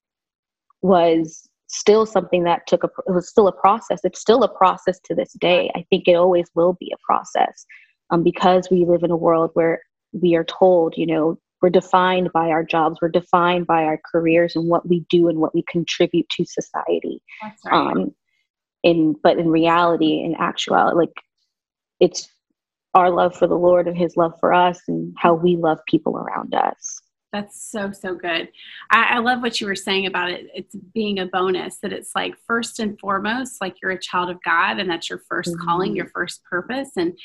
was 0.82 1.48
still 1.68 2.06
something 2.06 2.44
that 2.44 2.66
took 2.68 2.84
a 2.84 2.90
it 3.08 3.12
was 3.12 3.30
still 3.30 3.48
a 3.48 3.52
process. 3.52 4.00
It's 4.04 4.22
still 4.22 4.44
a 4.44 4.58
process 4.58 5.00
to 5.06 5.16
this 5.16 5.34
day. 5.34 5.72
I 5.76 5.86
think 5.90 6.08
it 6.08 6.16
always 6.16 6.48
will 6.56 6.78
be 6.80 6.94
a 6.94 7.04
process. 7.06 7.66
Um, 8.10 8.24
because 8.24 8.70
we 8.72 8.86
live 8.86 9.04
in 9.04 9.12
a 9.12 9.18
world 9.18 9.52
where 9.54 9.82
we 10.14 10.36
are 10.36 10.46
told 10.46 10.94
you 10.96 11.06
know 11.06 11.38
we're 11.62 11.70
defined 11.70 12.32
by 12.34 12.50
our 12.50 12.64
jobs 12.64 13.00
we're 13.02 13.10
defined 13.10 13.68
by 13.68 13.84
our 13.84 14.00
careers 14.10 14.56
and 14.56 14.70
what 14.70 14.88
we 14.88 15.06
do 15.10 15.28
and 15.28 15.40
what 15.40 15.54
we 15.54 15.64
contribute 15.70 16.28
to 16.30 16.46
society. 16.46 17.22
Right. 17.44 17.74
um 17.74 18.16
in 18.84 19.16
but 19.22 19.38
in 19.38 19.50
reality 19.50 20.24
in 20.24 20.36
actuality 20.40 20.96
like 20.96 21.14
it's 22.00 22.30
our 22.94 23.10
love 23.10 23.36
for 23.36 23.48
the 23.48 23.56
lord 23.56 23.88
and 23.88 23.98
his 23.98 24.16
love 24.16 24.34
for 24.40 24.54
us 24.54 24.80
and 24.88 25.14
how 25.18 25.34
we 25.34 25.58
love 25.58 25.80
people 25.88 26.18
around 26.18 26.54
us 26.56 27.02
that's 27.34 27.70
so, 27.70 27.92
so 27.92 28.16
good. 28.16 28.50
I, 28.90 29.16
I, 29.16 29.20
love 29.20 29.42
what 29.42 29.60
you 29.60 29.68
were 29.68 29.76
saying 29.76 30.06
about 30.06 30.32
it. 30.32 30.48
It's 30.54 30.76
being 30.94 31.20
a 31.20 31.26
bonus 31.26 31.78
that 31.80 31.92
it's 31.92 32.12
like 32.16 32.36
first 32.48 32.80
and 32.80 32.98
foremost, 33.00 33.60
like 33.60 33.76
you're 33.82 33.92
a 33.92 34.00
child 34.00 34.30
of 34.30 34.42
God 34.44 34.80
and 34.80 34.90
that's 34.90 35.10
your 35.10 35.22
1st 35.32 35.50
mm-hmm. 35.50 35.66
calling, 35.66 35.96
your 35.96 36.08
first 36.08 36.44
purpose. 36.46 36.92
And 36.96 37.18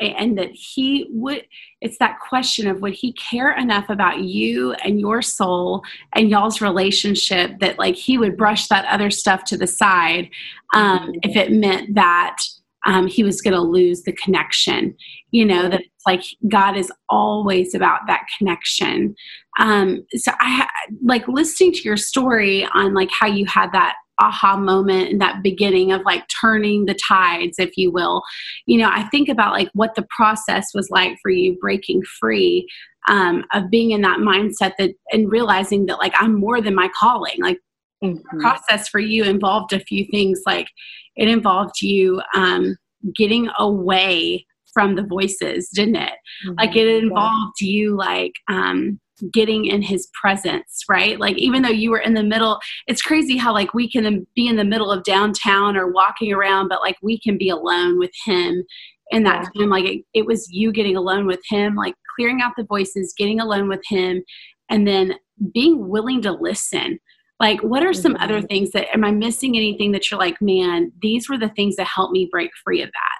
and 0.00 0.36
that 0.36 0.50
he 0.50 1.06
would 1.10 1.46
it's 1.80 1.98
that 1.98 2.18
question 2.18 2.66
of 2.66 2.80
would 2.80 2.94
he 2.94 3.12
care 3.12 3.56
enough 3.56 3.88
about 3.88 4.20
you 4.20 4.72
and 4.84 4.98
your 4.98 5.22
soul 5.22 5.82
and 6.14 6.28
y'all's 6.28 6.60
relationship 6.60 7.58
that 7.60 7.78
like 7.78 7.94
he 7.94 8.18
would 8.18 8.36
brush 8.36 8.66
that 8.66 8.84
other 8.86 9.10
stuff 9.10 9.44
to 9.44 9.56
the 9.56 9.66
side 9.66 10.28
um, 10.74 10.98
mm-hmm. 10.98 11.12
if 11.22 11.36
it 11.36 11.52
meant 11.52 11.94
that 11.94 12.38
um, 12.86 13.06
he 13.06 13.22
was 13.22 13.40
going 13.40 13.54
to 13.54 13.60
lose 13.60 14.02
the 14.02 14.12
connection. 14.12 14.94
You 15.30 15.44
know, 15.44 15.68
that 15.68 15.80
it's 15.80 16.06
like 16.06 16.22
God 16.48 16.76
is 16.76 16.92
always 17.08 17.74
about 17.74 18.00
that 18.06 18.22
connection. 18.38 19.14
Um, 19.58 20.04
so 20.14 20.32
I 20.40 20.68
like 21.02 21.26
listening 21.28 21.72
to 21.72 21.82
your 21.82 21.96
story 21.96 22.68
on 22.74 22.94
like 22.94 23.10
how 23.10 23.26
you 23.26 23.46
had 23.46 23.72
that 23.72 23.96
aha 24.20 24.56
moment 24.56 25.10
and 25.10 25.20
that 25.20 25.42
beginning 25.42 25.92
of 25.92 26.02
like 26.02 26.24
turning 26.40 26.84
the 26.84 26.94
tides 26.94 27.56
if 27.58 27.76
you 27.76 27.90
will 27.90 28.22
you 28.66 28.78
know 28.78 28.88
i 28.92 29.02
think 29.08 29.28
about 29.28 29.52
like 29.52 29.68
what 29.74 29.94
the 29.96 30.06
process 30.16 30.68
was 30.72 30.88
like 30.90 31.16
for 31.20 31.30
you 31.30 31.56
breaking 31.60 32.02
free 32.20 32.66
um, 33.08 33.44
of 33.52 33.68
being 33.70 33.90
in 33.90 34.00
that 34.00 34.20
mindset 34.20 34.72
that 34.78 34.92
and 35.10 35.30
realizing 35.30 35.86
that 35.86 35.98
like 35.98 36.14
i'm 36.18 36.38
more 36.38 36.60
than 36.60 36.74
my 36.74 36.88
calling 36.96 37.36
like 37.40 37.58
mm-hmm. 38.02 38.40
process 38.40 38.88
for 38.88 39.00
you 39.00 39.24
involved 39.24 39.72
a 39.72 39.80
few 39.80 40.06
things 40.10 40.40
like 40.46 40.68
it 41.16 41.28
involved 41.28 41.80
you 41.80 42.20
um, 42.34 42.76
getting 43.16 43.48
away 43.58 44.44
from 44.72 44.96
the 44.96 45.04
voices 45.04 45.68
didn't 45.72 45.96
it 45.96 46.12
mm-hmm. 46.46 46.54
like 46.58 46.76
it 46.76 46.86
involved 46.86 47.54
yeah. 47.60 47.68
you 47.68 47.96
like 47.96 48.32
um, 48.48 48.98
getting 49.32 49.66
in 49.66 49.80
his 49.80 50.08
presence 50.20 50.82
right 50.88 51.20
like 51.20 51.38
even 51.38 51.62
though 51.62 51.68
you 51.68 51.90
were 51.90 52.00
in 52.00 52.14
the 52.14 52.22
middle 52.22 52.58
it's 52.88 53.02
crazy 53.02 53.36
how 53.36 53.52
like 53.52 53.72
we 53.72 53.88
can 53.88 54.26
be 54.34 54.48
in 54.48 54.56
the 54.56 54.64
middle 54.64 54.90
of 54.90 55.04
downtown 55.04 55.76
or 55.76 55.92
walking 55.92 56.32
around 56.32 56.68
but 56.68 56.80
like 56.80 56.96
we 57.02 57.18
can 57.20 57.38
be 57.38 57.48
alone 57.48 57.98
with 57.98 58.10
him 58.24 58.64
in 59.10 59.22
that 59.22 59.48
yeah. 59.54 59.60
time 59.60 59.70
like 59.70 59.84
it, 59.84 60.04
it 60.14 60.26
was 60.26 60.48
you 60.50 60.72
getting 60.72 60.96
alone 60.96 61.26
with 61.26 61.40
him 61.48 61.76
like 61.76 61.94
clearing 62.14 62.40
out 62.40 62.52
the 62.56 62.64
voices, 62.64 63.14
getting 63.16 63.40
alone 63.40 63.68
with 63.68 63.82
him, 63.86 64.22
and 64.70 64.86
then 64.86 65.14
being 65.52 65.88
willing 65.88 66.22
to 66.22 66.32
listen. 66.32 66.98
Like, 67.40 67.60
what 67.62 67.84
are 67.84 67.92
some 67.92 68.16
other 68.16 68.38
mm-hmm. 68.38 68.46
things 68.46 68.70
that 68.70 68.86
am 68.94 69.04
I 69.04 69.10
missing 69.10 69.56
anything 69.56 69.92
that 69.92 70.10
you're 70.10 70.20
like, 70.20 70.40
man, 70.40 70.92
these 71.02 71.28
were 71.28 71.38
the 71.38 71.48
things 71.50 71.76
that 71.76 71.86
helped 71.86 72.12
me 72.12 72.28
break 72.30 72.50
free 72.64 72.82
of 72.82 72.90
that? 72.90 73.18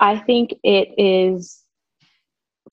I 0.00 0.18
think 0.18 0.54
it 0.62 0.88
is 0.98 1.62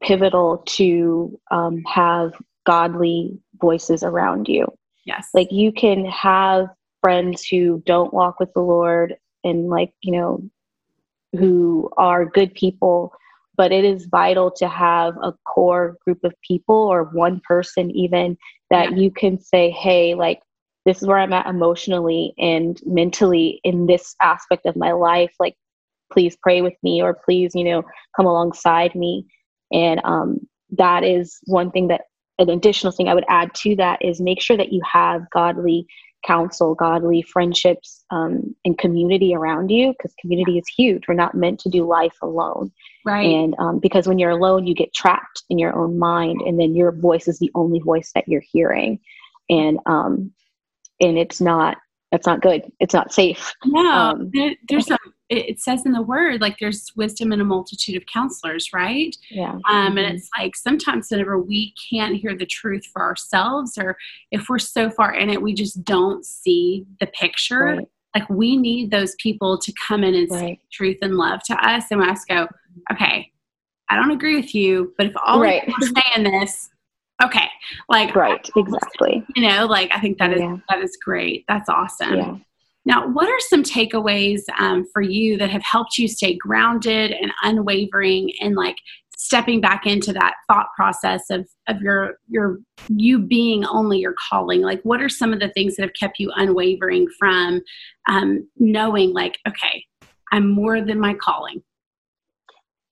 pivotal 0.01 0.63
to 0.65 1.39
um, 1.51 1.83
have 1.83 2.33
godly 2.65 3.39
voices 3.59 4.03
around 4.03 4.47
you. 4.47 4.67
Yes. 5.05 5.29
Like 5.33 5.51
you 5.51 5.71
can 5.71 6.05
have 6.05 6.67
friends 7.01 7.45
who 7.45 7.81
don't 7.85 8.13
walk 8.13 8.39
with 8.39 8.53
the 8.53 8.61
Lord 8.61 9.15
and 9.43 9.69
like, 9.69 9.93
you 10.01 10.11
know, 10.11 10.43
who 11.37 11.89
are 11.97 12.25
good 12.25 12.53
people, 12.53 13.13
but 13.57 13.71
it 13.71 13.85
is 13.85 14.07
vital 14.09 14.51
to 14.51 14.67
have 14.67 15.15
a 15.17 15.33
core 15.45 15.97
group 16.03 16.23
of 16.23 16.33
people 16.47 16.75
or 16.75 17.05
one 17.05 17.41
person 17.47 17.91
even 17.91 18.37
that 18.69 18.91
yeah. 18.91 18.97
you 18.97 19.11
can 19.11 19.39
say, 19.39 19.71
hey, 19.71 20.15
like, 20.15 20.41
this 20.85 21.01
is 21.01 21.07
where 21.07 21.17
I'm 21.17 21.33
at 21.33 21.47
emotionally 21.47 22.33
and 22.37 22.79
mentally 22.85 23.59
in 23.63 23.85
this 23.85 24.15
aspect 24.21 24.65
of 24.65 24.75
my 24.75 24.91
life. 24.91 25.33
Like, 25.39 25.55
please 26.11 26.37
pray 26.41 26.61
with 26.61 26.73
me 26.83 27.01
or 27.01 27.13
please, 27.13 27.53
you 27.53 27.63
know, 27.63 27.83
come 28.15 28.25
alongside 28.25 28.95
me. 28.95 29.25
And 29.71 30.01
um, 30.03 30.39
that 30.71 31.03
is 31.03 31.37
one 31.45 31.71
thing 31.71 31.87
that 31.89 32.01
an 32.39 32.49
additional 32.49 32.93
thing 32.93 33.07
I 33.07 33.13
would 33.13 33.25
add 33.27 33.53
to 33.55 33.75
that 33.75 33.99
is 34.01 34.21
make 34.21 34.41
sure 34.41 34.57
that 34.57 34.71
you 34.71 34.81
have 34.91 35.29
godly 35.29 35.85
counsel, 36.25 36.75
godly 36.75 37.21
friendships, 37.21 38.03
um, 38.11 38.55
and 38.65 38.77
community 38.77 39.35
around 39.35 39.69
you 39.69 39.91
because 39.91 40.13
community 40.19 40.57
is 40.57 40.67
huge. 40.67 41.07
We're 41.07 41.13
not 41.15 41.35
meant 41.35 41.59
to 41.61 41.69
do 41.69 41.85
life 41.85 42.17
alone. 42.21 42.71
Right. 43.05 43.25
And 43.25 43.55
um, 43.59 43.79
because 43.79 44.07
when 44.07 44.19
you're 44.19 44.29
alone, 44.31 44.67
you 44.67 44.75
get 44.75 44.93
trapped 44.93 45.43
in 45.49 45.57
your 45.57 45.75
own 45.75 45.97
mind, 45.97 46.41
and 46.41 46.59
then 46.59 46.75
your 46.75 46.91
voice 46.91 47.27
is 47.27 47.39
the 47.39 47.51
only 47.55 47.79
voice 47.79 48.11
that 48.13 48.27
you're 48.27 48.43
hearing. 48.51 48.99
And 49.49 49.79
um, 49.85 50.31
and 50.99 51.17
it's 51.17 51.39
not 51.39 51.77
that's 52.11 52.27
not 52.27 52.41
good. 52.41 52.63
It's 52.79 52.93
not 52.93 53.13
safe. 53.13 53.53
No, 53.65 53.89
um, 53.91 54.31
there, 54.33 54.55
there's 54.67 54.89
a 54.89 54.97
it 55.29 55.61
says 55.61 55.85
in 55.85 55.91
the 55.91 56.01
word 56.01 56.41
like 56.41 56.57
there's 56.59 56.91
wisdom 56.95 57.31
in 57.31 57.39
a 57.39 57.45
multitude 57.45 57.95
of 57.95 58.03
counselors 58.11 58.69
right 58.73 59.15
yeah 59.29 59.51
um 59.51 59.61
mm-hmm. 59.63 59.97
and 59.99 60.15
it's 60.17 60.29
like 60.37 60.55
sometimes 60.55 61.07
whenever 61.09 61.39
we 61.39 61.73
can't 61.89 62.15
hear 62.15 62.35
the 62.35 62.45
truth 62.45 62.83
for 62.91 63.03
ourselves 63.03 63.77
or 63.77 63.95
if 64.31 64.49
we're 64.49 64.59
so 64.59 64.89
far 64.89 65.13
in 65.13 65.29
it 65.29 65.41
we 65.41 65.53
just 65.53 65.83
don't 65.83 66.25
see 66.25 66.85
the 66.99 67.07
picture 67.07 67.59
right. 67.59 67.87
Like 68.15 68.29
we 68.29 68.57
need 68.57 68.91
those 68.91 69.15
people 69.19 69.57
to 69.57 69.73
come 69.85 70.03
in 70.03 70.15
and 70.15 70.29
right. 70.31 70.39
speak 70.39 70.59
truth 70.71 70.97
and 71.01 71.15
love 71.15 71.41
to 71.43 71.53
us 71.67 71.85
and 71.91 71.99
we 71.99 72.05
have 72.05 72.19
go 72.27 72.47
okay 72.91 73.31
i 73.89 73.95
don't 73.95 74.11
agree 74.11 74.35
with 74.35 74.53
you 74.53 74.93
but 74.97 75.07
if 75.07 75.13
all 75.23 75.41
right. 75.41 75.65
people 75.65 75.83
are 75.83 76.01
saying 76.13 76.23
this 76.23 76.69
okay 77.23 77.47
like 77.89 78.15
right 78.15 78.49
exactly 78.55 79.25
you 79.35 79.47
know 79.47 79.65
like 79.65 79.91
i 79.91 79.99
think 79.99 80.17
that 80.17 80.31
is 80.31 80.39
yeah. 80.39 80.57
that 80.69 80.79
is 80.79 80.97
great 81.03 81.45
that's 81.47 81.69
awesome 81.69 82.15
yeah 82.15 82.35
now, 82.85 83.07
what 83.07 83.27
are 83.27 83.39
some 83.41 83.61
takeaways 83.61 84.41
um, 84.57 84.85
for 84.91 85.01
you 85.01 85.37
that 85.37 85.51
have 85.51 85.61
helped 85.61 85.97
you 85.97 86.07
stay 86.07 86.35
grounded 86.35 87.11
and 87.11 87.31
unwavering 87.43 88.31
and 88.41 88.55
like 88.55 88.77
stepping 89.21 89.59
back 89.59 89.85
into 89.85 90.13
that 90.13 90.33
thought 90.47 90.67
process 90.77 91.29
of, 91.29 91.45
of 91.67 91.81
your 91.81 92.15
your 92.29 92.57
you 92.87 93.19
being 93.19 93.65
only 93.65 93.99
your 93.99 94.15
calling. 94.29 94.61
Like 94.61 94.81
what 94.83 95.01
are 95.01 95.09
some 95.09 95.33
of 95.33 95.41
the 95.41 95.49
things 95.49 95.75
that 95.75 95.81
have 95.83 95.93
kept 95.99 96.19
you 96.19 96.31
unwavering 96.37 97.05
from 97.19 97.59
um, 98.07 98.49
knowing 98.57 99.11
like 99.11 99.37
okay 99.45 99.83
i'm 100.31 100.49
more 100.49 100.79
than 100.81 100.99
my 100.99 101.13
calling? 101.13 101.61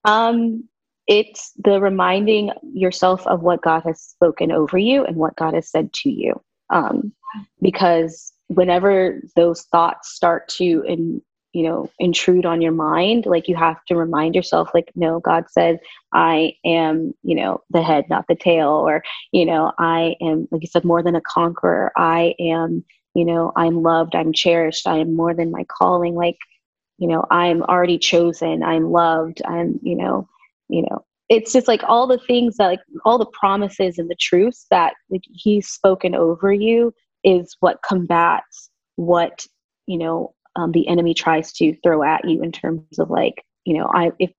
Um 0.04 0.68
it's 1.08 1.54
the 1.64 1.80
reminding 1.80 2.52
yourself 2.74 3.26
of 3.26 3.42
what 3.42 3.62
god 3.62 3.84
has 3.84 4.02
spoken 4.02 4.52
over 4.52 4.78
you 4.78 5.06
and 5.06 5.16
what 5.16 5.38
god 5.38 5.54
has 5.54 5.72
said 5.72 5.94
to 5.94 6.10
you. 6.10 6.34
Um 6.70 7.14
because 7.62 8.34
whenever 8.48 9.22
those 9.38 9.62
thoughts 9.72 10.14
start 10.14 10.50
to 10.50 10.84
in, 10.86 11.22
you 11.58 11.64
know 11.64 11.90
intrude 11.98 12.46
on 12.46 12.62
your 12.62 12.72
mind 12.72 13.26
like 13.26 13.48
you 13.48 13.56
have 13.56 13.84
to 13.86 13.96
remind 13.96 14.36
yourself 14.36 14.70
like 14.76 14.92
no 14.96 15.20
god 15.20 15.44
said 15.50 15.80
i 16.14 16.54
am 16.64 17.16
you 17.24 17.36
know 17.36 17.60
the 17.72 17.82
head 17.82 18.06
not 18.12 18.26
the 18.30 18.36
tail 18.36 18.70
or 18.70 19.02
you 19.32 19.44
know 19.44 19.72
i 19.80 20.16
am 20.22 20.48
like 20.52 20.62
you 20.62 20.68
said 20.68 20.86
more 20.86 21.02
than 21.02 21.16
a 21.16 21.22
conqueror. 21.22 21.92
I 21.98 22.36
am 22.40 22.86
you 23.16 23.26
know 23.26 23.52
i'm 23.56 23.82
loved 23.82 24.16
i'm 24.16 24.34
cherished 24.34 24.86
i 24.86 24.98
am 24.98 25.16
more 25.16 25.34
than 25.34 25.50
my 25.50 25.66
calling. 25.80 26.14
Like 26.14 26.38
you 27.00 27.08
know 27.08 27.26
i'm 27.32 27.64
already 27.64 27.98
chosen 27.98 28.62
i'm 28.62 28.92
loved 28.92 29.42
i'm 29.44 29.80
you 29.82 29.96
know 29.96 30.28
you 30.70 30.84
know. 30.84 31.04
It's 31.30 31.52
just 31.52 31.68
like 31.68 31.84
all 31.84 32.06
the 32.08 32.20
things 32.20 32.58
that 32.58 32.68
like 32.68 32.80
all 33.04 33.18
the 33.18 33.26
promises 33.26 33.98
and 33.98 34.10
the 34.10 34.16
truths 34.16 34.68
that 34.70 34.94
like 35.10 35.24
he's 35.34 35.68
spoken 35.68 36.14
over 36.14 36.54
you 36.54 36.94
is 37.24 37.58
what 37.62 37.80
combats 37.88 38.70
what 38.96 39.46
you 39.88 39.98
know 39.98 40.34
um, 40.58 40.72
the 40.72 40.88
enemy 40.88 41.14
tries 41.14 41.54
to 41.54 41.76
throw 41.84 42.04
at 42.04 42.28
you 42.28 42.42
in 42.42 42.52
terms 42.52 43.00
of 43.00 43.10
like 43.10 43.44
you 43.66 43.78
know 43.78 43.90
i 43.94 44.12
if 44.20 44.32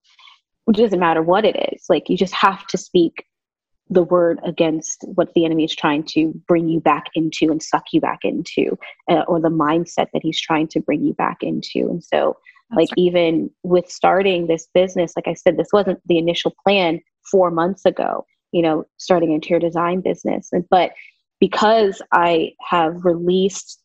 it 0.68 0.76
doesn't 0.76 1.00
matter 1.00 1.22
what 1.22 1.44
it 1.44 1.56
is 1.72 1.84
like 1.88 2.08
you 2.08 2.16
just 2.16 2.34
have 2.34 2.66
to 2.66 2.76
speak 2.76 3.24
the 3.90 4.02
word 4.02 4.38
against 4.44 5.02
what 5.14 5.32
the 5.34 5.46
enemy 5.46 5.64
is 5.64 5.74
trying 5.74 6.02
to 6.02 6.34
bring 6.46 6.68
you 6.68 6.78
back 6.78 7.04
into 7.14 7.50
and 7.50 7.62
suck 7.62 7.84
you 7.92 8.02
back 8.02 8.18
into 8.22 8.76
uh, 9.10 9.22
or 9.26 9.40
the 9.40 9.48
mindset 9.48 10.08
that 10.12 10.22
he's 10.22 10.38
trying 10.38 10.68
to 10.68 10.80
bring 10.80 11.02
you 11.02 11.14
back 11.14 11.38
into 11.40 11.88
and 11.88 12.04
so 12.04 12.36
That's 12.70 12.80
like 12.80 12.90
right. 12.90 12.98
even 12.98 13.50
with 13.62 13.90
starting 13.90 14.46
this 14.46 14.68
business 14.74 15.14
like 15.16 15.26
i 15.26 15.34
said 15.34 15.56
this 15.56 15.72
wasn't 15.72 16.00
the 16.06 16.18
initial 16.18 16.54
plan 16.62 17.00
four 17.30 17.50
months 17.50 17.86
ago 17.86 18.26
you 18.52 18.60
know 18.60 18.84
starting 18.98 19.32
interior 19.32 19.60
design 19.60 20.00
business 20.02 20.48
and 20.52 20.64
but 20.70 20.92
because 21.40 22.02
I 22.12 22.52
have 22.68 23.04
released 23.04 23.80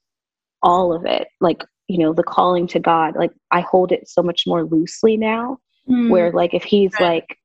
all 0.62 0.94
of 0.94 1.06
it, 1.06 1.28
like, 1.42 1.64
you 1.94 2.00
know, 2.00 2.12
the 2.12 2.24
calling 2.24 2.66
to 2.66 2.80
God, 2.80 3.16
like 3.16 3.30
I 3.52 3.62
hold 3.62 3.92
it 3.92 4.10
so 4.10 4.24
much 4.24 4.46
more 4.48 4.64
loosely 4.64 5.16
now, 5.16 5.60
mm. 5.88 6.10
where 6.10 6.32
like 6.32 6.56
if 6.56 6.64
he's 6.64 6.92
right. 7.00 7.16
like, 7.16 7.38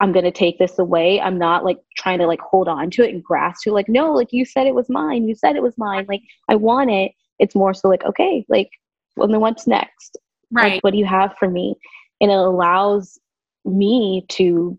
I'm 0.00 0.10
going 0.10 0.24
to 0.24 0.30
take 0.30 0.58
this 0.58 0.78
away, 0.78 1.20
I'm 1.20 1.36
not 1.36 1.66
like 1.66 1.76
trying 1.98 2.18
to 2.20 2.26
like 2.26 2.40
hold 2.40 2.66
on 2.66 2.90
to 2.92 3.02
it 3.02 3.12
and 3.12 3.22
grasp 3.22 3.64
to 3.64 3.72
like, 3.72 3.90
no, 3.90 4.14
like 4.14 4.32
you 4.32 4.46
said 4.46 4.66
it 4.66 4.74
was 4.74 4.88
mine. 4.88 5.28
You 5.28 5.34
said 5.34 5.54
it 5.54 5.62
was 5.62 5.76
mine. 5.76 6.06
Like 6.08 6.22
I 6.48 6.54
want 6.54 6.90
it. 6.90 7.12
It's 7.38 7.54
more 7.54 7.74
so 7.74 7.88
like, 7.88 8.04
okay, 8.06 8.46
like, 8.48 8.70
well, 9.16 9.28
then 9.28 9.40
what's 9.40 9.66
next? 9.66 10.16
Right. 10.50 10.72
Like, 10.72 10.84
what 10.84 10.92
do 10.92 10.98
you 10.98 11.04
have 11.04 11.34
for 11.38 11.50
me? 11.50 11.74
And 12.22 12.30
it 12.30 12.38
allows 12.38 13.18
me 13.66 14.24
to 14.30 14.78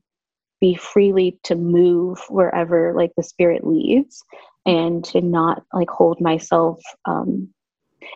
be 0.59 0.73
freely 0.73 1.39
to 1.43 1.53
move 1.53 2.17
wherever 2.27 2.91
like 2.95 3.11
the 3.15 3.23
spirit 3.23 3.67
leads 3.67 4.23
and 4.65 5.03
to 5.05 5.21
not 5.21 5.63
like 5.73 5.89
hold 5.89 6.19
myself 6.19 6.79
um 7.05 7.47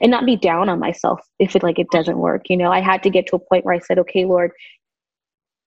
and 0.02 0.12
not 0.12 0.26
be 0.26 0.36
down 0.36 0.70
on 0.70 0.80
myself 0.80 1.20
if 1.40 1.56
it 1.56 1.64
like 1.64 1.80
it 1.80 1.90
doesn't 1.92 2.18
work 2.18 2.50
you 2.50 2.58
know? 2.58 2.72
I 2.72 2.82
had 2.82 3.04
to 3.04 3.10
get 3.10 3.28
to 3.28 3.36
a 3.36 3.40
point 3.40 3.66
where 3.66 3.76
i 3.76 3.80
said 3.80 4.00
okay 4.00 4.26
lord 4.26 4.52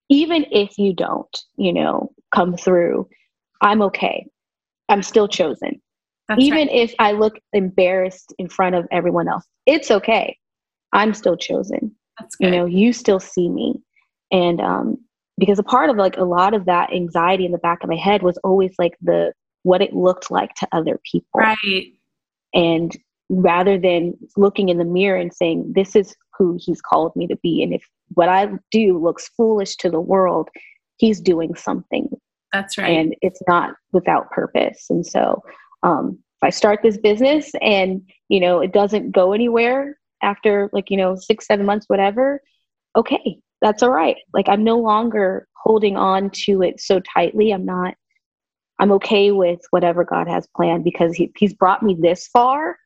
even 0.09 0.46
if 0.50 0.78
you 0.78 0.94
don't 0.94 1.37
you 1.57 1.72
know 1.72 2.12
come 2.35 2.57
through 2.57 3.09
i'm 3.62 3.83
okay. 3.83 4.26
I'm 4.90 5.02
still 5.02 5.28
chosen. 5.28 5.83
That's 6.28 6.40
even 6.40 6.68
right. 6.68 6.76
if 6.76 6.94
i 6.98 7.12
look 7.12 7.38
embarrassed 7.52 8.35
in 8.38 8.48
front 8.48 8.74
of 8.74 8.87
everyone 8.90 9.28
else 9.28 9.44
it's 9.66 9.90
okay. 9.90 10.37
I'm 10.92 11.12
still 11.12 11.37
chosen. 11.37 11.94
You 12.40 12.50
know 12.50 12.64
you 12.64 12.92
still 12.92 13.20
see 13.20 13.48
me. 13.48 13.83
And 14.33 14.61
um 14.61 14.98
because 15.38 15.59
a 15.59 15.62
part 15.62 15.90
of 15.90 15.96
like 15.96 16.16
a 16.16 16.24
lot 16.24 16.54
of 16.54 16.64
that 16.64 16.92
anxiety 16.92 17.44
in 17.44 17.52
the 17.52 17.59
back 17.59 17.83
of 17.83 17.88
my 17.88 17.96
head 17.96 18.22
was 18.22 18.38
always 18.38 18.74
like 18.78 18.96
the 19.00 19.33
what 19.62 19.83
it 19.83 19.92
looked 19.92 20.31
like 20.31 20.54
to 20.54 20.68
other 20.72 20.98
people. 21.11 21.40
Right. 21.40 21.92
And 22.54 22.96
rather 23.28 23.78
than 23.78 24.14
looking 24.36 24.68
in 24.68 24.78
the 24.78 24.84
mirror 24.84 25.18
and 25.18 25.32
saying, 25.32 25.72
this 25.74 25.94
is 25.94 26.14
who 26.36 26.58
he's 26.60 26.80
called 26.80 27.14
me 27.16 27.26
to 27.26 27.36
be. 27.36 27.62
And 27.62 27.74
if 27.74 27.84
what 28.14 28.28
I 28.28 28.48
do 28.70 28.98
looks 28.98 29.28
foolish 29.36 29.76
to 29.76 29.90
the 29.90 30.00
world, 30.00 30.48
he's 30.96 31.20
doing 31.20 31.54
something. 31.54 32.08
That's 32.52 32.78
right. 32.78 32.96
And 32.96 33.14
it's 33.20 33.40
not 33.46 33.74
without 33.92 34.30
purpose. 34.30 34.86
And 34.88 35.06
so, 35.06 35.42
um, 35.82 36.18
if 36.40 36.46
I 36.46 36.50
start 36.50 36.80
this 36.82 36.96
business 36.96 37.50
and, 37.60 38.00
you 38.28 38.40
know, 38.40 38.60
it 38.60 38.72
doesn't 38.72 39.10
go 39.10 39.32
anywhere 39.32 39.98
after 40.22 40.70
like, 40.72 40.88
you 40.88 40.96
know, 40.96 41.16
six, 41.16 41.46
seven 41.46 41.66
months, 41.66 41.86
whatever, 41.88 42.40
okay, 42.96 43.38
that's 43.60 43.82
all 43.82 43.90
right. 43.90 44.16
Like 44.32 44.48
I'm 44.48 44.62
no 44.62 44.78
longer 44.78 45.48
holding 45.56 45.96
on 45.96 46.30
to 46.30 46.62
it 46.62 46.80
so 46.80 47.00
tightly. 47.00 47.50
I'm 47.50 47.64
not 47.64 47.94
I'm 48.78 48.92
okay 48.92 49.32
with 49.32 49.60
whatever 49.70 50.04
God 50.04 50.28
has 50.28 50.46
planned 50.54 50.84
because 50.84 51.14
he, 51.14 51.32
He's 51.36 51.54
brought 51.54 51.82
me 51.82 51.96
this 51.98 52.28
far. 52.28 52.78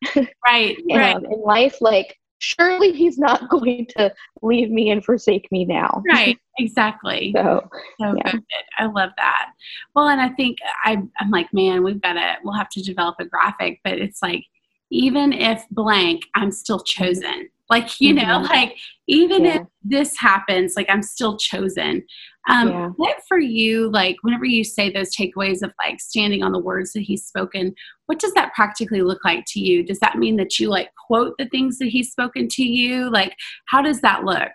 Right. 0.46 0.76
right. 0.90 1.16
Um, 1.16 1.24
in 1.26 1.40
life, 1.42 1.80
like 1.80 2.18
surely 2.38 2.92
He's 2.92 3.18
not 3.18 3.48
going 3.50 3.86
to 3.96 4.12
leave 4.42 4.70
me 4.70 4.90
and 4.90 5.04
forsake 5.04 5.50
me 5.52 5.64
now. 5.64 6.02
Right. 6.08 6.38
Exactly. 6.58 7.32
so, 7.36 7.68
so 8.00 8.14
yeah. 8.16 8.32
good. 8.32 8.42
I 8.78 8.86
love 8.86 9.10
that. 9.16 9.52
Well, 9.94 10.08
and 10.08 10.20
I 10.20 10.30
think 10.30 10.58
I, 10.84 11.02
I'm 11.20 11.30
like, 11.30 11.52
man, 11.52 11.82
we've 11.82 12.00
got 12.00 12.14
to. 12.14 12.36
We'll 12.44 12.54
have 12.54 12.70
to 12.70 12.82
develop 12.82 13.16
a 13.20 13.24
graphic, 13.24 13.80
but 13.84 13.94
it's 13.94 14.22
like 14.22 14.44
even 14.90 15.32
if 15.32 15.64
blank, 15.70 16.24
I'm 16.34 16.50
still 16.50 16.78
mm-hmm. 16.78 17.04
chosen 17.04 17.48
Like, 17.72 17.98
you 18.02 18.14
mm-hmm. 18.14 18.28
know, 18.28 18.40
like 18.42 18.76
even 19.08 19.46
yeah. 19.46 19.54
if 19.54 19.62
this 19.82 20.18
happens, 20.18 20.74
like 20.76 20.90
I'm 20.90 21.02
still 21.02 21.38
chosen. 21.38 22.04
Um, 22.50 22.68
yeah. 22.68 22.88
What 22.96 23.16
for 23.26 23.38
you, 23.38 23.90
like 23.90 24.16
whenever 24.20 24.44
you 24.44 24.62
say 24.62 24.90
those 24.90 25.16
takeaways 25.16 25.62
of 25.62 25.72
like 25.78 25.98
standing 25.98 26.42
on 26.42 26.52
the 26.52 26.58
words 26.58 26.92
that 26.92 27.00
he's 27.00 27.24
spoken, 27.24 27.74
what 28.06 28.18
does 28.18 28.34
that 28.34 28.52
practically 28.52 29.00
look 29.00 29.24
like 29.24 29.44
to 29.48 29.60
you? 29.60 29.82
Does 29.82 30.00
that 30.00 30.18
mean 30.18 30.36
that 30.36 30.58
you 30.58 30.68
like 30.68 30.90
quote 31.06 31.32
the 31.38 31.48
things 31.48 31.78
that 31.78 31.88
he's 31.88 32.10
spoken 32.10 32.48
to 32.50 32.62
you? 32.62 33.10
Like, 33.10 33.34
how 33.68 33.80
does 33.80 34.02
that 34.02 34.24
look? 34.24 34.52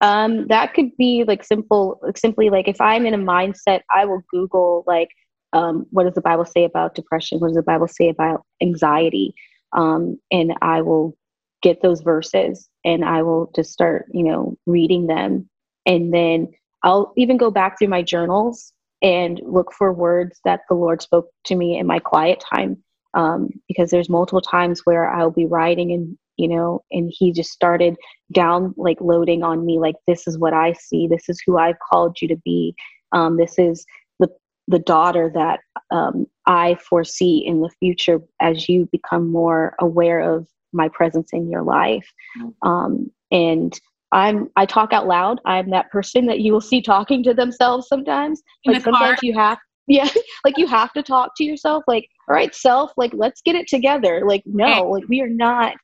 Um, 0.00 0.46
that 0.46 0.72
could 0.72 0.96
be 0.96 1.24
like 1.26 1.42
simple, 1.42 1.98
like 2.02 2.16
simply 2.16 2.48
like 2.48 2.68
if 2.68 2.80
I'm 2.80 3.06
in 3.06 3.14
a 3.14 3.18
mindset, 3.18 3.80
I 3.92 4.04
will 4.04 4.22
Google 4.30 4.84
like, 4.86 5.08
um, 5.52 5.86
what 5.90 6.04
does 6.04 6.14
the 6.14 6.20
Bible 6.20 6.44
say 6.44 6.62
about 6.62 6.94
depression? 6.94 7.40
What 7.40 7.48
does 7.48 7.56
the 7.56 7.62
Bible 7.62 7.88
say 7.88 8.08
about 8.08 8.44
anxiety? 8.62 9.34
Um, 9.72 10.18
and 10.30 10.54
I 10.62 10.82
will 10.82 11.16
get 11.62 11.82
those 11.82 12.00
verses 12.00 12.68
and 12.84 13.04
I 13.04 13.22
will 13.22 13.50
just 13.54 13.72
start, 13.72 14.06
you 14.12 14.22
know, 14.22 14.56
reading 14.66 15.06
them. 15.06 15.48
And 15.86 16.12
then 16.12 16.48
I'll 16.82 17.12
even 17.16 17.36
go 17.36 17.50
back 17.50 17.78
through 17.78 17.88
my 17.88 18.02
journals 18.02 18.72
and 19.02 19.40
look 19.44 19.72
for 19.72 19.92
words 19.92 20.40
that 20.44 20.60
the 20.68 20.74
Lord 20.74 21.02
spoke 21.02 21.28
to 21.46 21.54
me 21.54 21.78
in 21.78 21.86
my 21.86 21.98
quiet 21.98 22.42
time. 22.52 22.82
Um, 23.12 23.48
because 23.66 23.90
there's 23.90 24.08
multiple 24.08 24.40
times 24.40 24.82
where 24.84 25.12
I'll 25.12 25.32
be 25.32 25.46
writing 25.46 25.90
and, 25.90 26.16
you 26.36 26.46
know, 26.46 26.84
and 26.92 27.12
he 27.12 27.32
just 27.32 27.50
started 27.50 27.96
down 28.32 28.72
like 28.76 29.00
loading 29.00 29.42
on 29.42 29.66
me, 29.66 29.80
like, 29.80 29.96
this 30.06 30.28
is 30.28 30.38
what 30.38 30.54
I 30.54 30.74
see. 30.74 31.08
This 31.08 31.28
is 31.28 31.42
who 31.44 31.58
I've 31.58 31.78
called 31.90 32.18
you 32.22 32.28
to 32.28 32.36
be. 32.44 32.74
Um, 33.10 33.36
this 33.36 33.58
is 33.58 33.84
the, 34.20 34.28
the 34.68 34.78
daughter 34.78 35.28
that 35.34 35.58
um, 35.90 36.26
I 36.46 36.76
foresee 36.76 37.38
in 37.44 37.62
the 37.62 37.70
future 37.80 38.20
as 38.40 38.68
you 38.68 38.88
become 38.92 39.32
more 39.32 39.74
aware 39.80 40.20
of 40.20 40.46
my 40.72 40.88
presence 40.88 41.30
in 41.32 41.50
your 41.50 41.62
life. 41.62 42.08
Mm-hmm. 42.38 42.68
Um, 42.68 43.10
and 43.30 43.78
I'm 44.12 44.50
I 44.56 44.66
talk 44.66 44.92
out 44.92 45.06
loud. 45.06 45.40
I'm 45.44 45.70
that 45.70 45.90
person 45.90 46.26
that 46.26 46.40
you 46.40 46.52
will 46.52 46.60
see 46.60 46.82
talking 46.82 47.22
to 47.24 47.34
themselves 47.34 47.88
sometimes. 47.88 48.42
In 48.64 48.72
like 48.72 48.82
sometimes 48.82 49.20
car. 49.20 49.22
you 49.22 49.34
have 49.34 49.58
yeah, 49.86 50.08
like 50.44 50.56
you 50.56 50.66
have 50.66 50.92
to 50.92 51.02
talk 51.02 51.32
to 51.36 51.44
yourself 51.44 51.82
like, 51.88 52.06
all 52.28 52.34
right, 52.34 52.54
self, 52.54 52.92
like 52.96 53.12
let's 53.14 53.40
get 53.42 53.56
it 53.56 53.66
together. 53.66 54.22
Like 54.26 54.42
no, 54.46 54.84
like 54.84 55.04
we 55.08 55.20
are 55.20 55.28
not 55.28 55.74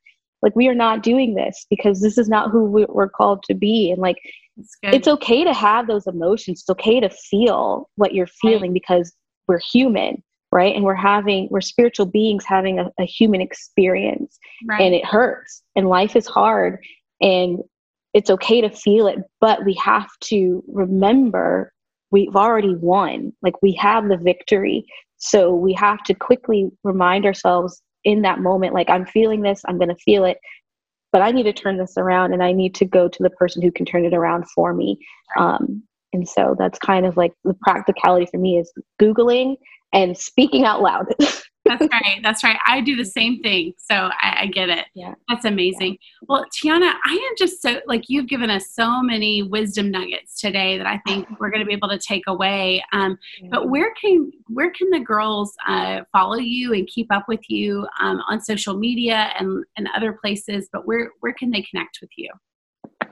like 0.41 0.55
we 0.55 0.67
are 0.67 0.75
not 0.75 1.03
doing 1.03 1.35
this 1.35 1.65
because 1.69 2.01
this 2.01 2.17
is 2.17 2.29
not 2.29 2.51
who 2.51 2.85
we're 2.89 3.09
called 3.09 3.43
to 3.43 3.55
be 3.55 3.91
and 3.91 3.99
like 3.99 4.17
it's 4.83 5.07
okay 5.07 5.43
to 5.43 5.53
have 5.53 5.87
those 5.87 6.07
emotions. 6.07 6.61
It's 6.61 6.69
okay 6.69 6.99
to 6.99 7.09
feel 7.09 7.89
what 7.95 8.13
you're 8.13 8.27
feeling 8.27 8.71
right. 8.71 8.81
because 8.81 9.13
we're 9.47 9.59
human 9.59 10.23
right? 10.51 10.75
And 10.75 10.83
we're 10.83 10.95
having 10.95 11.47
we're 11.51 11.61
spiritual 11.61 12.05
beings 12.05 12.45
having 12.45 12.79
a, 12.79 12.89
a 12.99 13.05
human 13.05 13.41
experience 13.41 14.37
right. 14.67 14.81
and 14.81 14.95
it 14.95 15.05
hurts 15.05 15.63
and 15.75 15.89
life 15.89 16.15
is 16.15 16.27
hard 16.27 16.79
and 17.21 17.59
it's 18.13 18.29
okay 18.29 18.61
to 18.61 18.69
feel 18.69 19.07
it 19.07 19.19
but 19.41 19.65
we 19.65 19.73
have 19.73 20.07
to 20.21 20.63
remember 20.67 21.71
we've 22.11 22.35
already 22.35 22.75
won 22.75 23.33
like 23.41 23.61
we 23.61 23.73
have 23.73 24.07
the 24.07 24.17
victory. 24.17 24.85
So 25.17 25.53
we 25.53 25.73
have 25.73 26.03
to 26.03 26.13
quickly 26.13 26.69
remind 26.83 27.25
ourselves 27.25 27.81
in 28.03 28.21
that 28.21 28.39
moment 28.39 28.73
like 28.73 28.89
i'm 28.89 29.05
feeling 29.05 29.41
this 29.41 29.63
i'm 29.67 29.77
going 29.77 29.89
to 29.89 29.95
feel 29.95 30.23
it 30.23 30.37
but 31.11 31.21
i 31.21 31.31
need 31.31 31.43
to 31.43 31.51
turn 31.51 31.77
this 31.77 31.95
around 31.97 32.31
and 32.31 32.43
i 32.43 32.51
need 32.51 32.73
to 32.75 32.85
go 32.85 33.09
to 33.09 33.23
the 33.23 33.29
person 33.31 33.61
who 33.61 33.71
can 33.71 33.85
turn 33.85 34.05
it 34.05 34.13
around 34.13 34.45
for 34.51 34.73
me. 34.73 34.97
Um, 35.37 35.83
and 36.13 36.27
so 36.27 36.55
that's 36.57 36.79
kind 36.79 37.05
of 37.05 37.17
like 37.17 37.33
the 37.43 37.55
practicality 37.61 38.27
for 38.31 38.37
me 38.37 38.57
is 38.57 38.71
googling 39.01 39.57
and 39.93 40.17
speaking 40.17 40.65
out 40.65 40.81
loud. 40.81 41.05
that's 41.67 41.87
right. 41.91 42.19
That's 42.23 42.43
right. 42.43 42.57
I 42.65 42.81
do 42.81 42.95
the 42.95 43.05
same 43.05 43.41
thing. 43.41 43.73
So 43.77 43.93
I, 43.95 44.37
I 44.41 44.45
get 44.47 44.69
it. 44.69 44.85
Yeah. 44.95 45.13
That's 45.27 45.45
amazing. 45.45 45.93
Yeah. 45.93 46.25
Well, 46.27 46.45
Tiana, 46.55 46.93
I 47.05 47.13
am 47.13 47.35
just 47.37 47.61
so 47.61 47.81
like 47.87 48.03
you've 48.07 48.27
given 48.27 48.49
us 48.49 48.71
so 48.71 49.01
many 49.01 49.43
wisdom 49.43 49.91
nuggets 49.91 50.39
today 50.39 50.77
that 50.77 50.87
I 50.87 51.01
think 51.07 51.27
we're 51.39 51.49
going 51.49 51.61
to 51.61 51.65
be 51.65 51.73
able 51.73 51.89
to 51.89 51.99
take 51.99 52.23
away. 52.27 52.83
Um, 52.93 53.17
yeah. 53.41 53.49
But 53.51 53.69
where 53.69 53.93
can 53.99 54.31
where 54.47 54.71
can 54.71 54.89
the 54.89 54.99
girls 54.99 55.53
uh, 55.67 56.01
follow 56.11 56.37
you 56.37 56.73
and 56.73 56.87
keep 56.87 57.11
up 57.11 57.25
with 57.27 57.41
you 57.49 57.87
um, 58.01 58.21
on 58.29 58.41
social 58.41 58.77
media 58.77 59.31
and 59.39 59.63
and 59.77 59.89
other 59.95 60.13
places? 60.13 60.69
But 60.71 60.85
where 60.87 61.11
where 61.19 61.33
can 61.33 61.51
they 61.51 61.65
connect 61.69 61.99
with 62.01 62.11
you? 62.17 62.29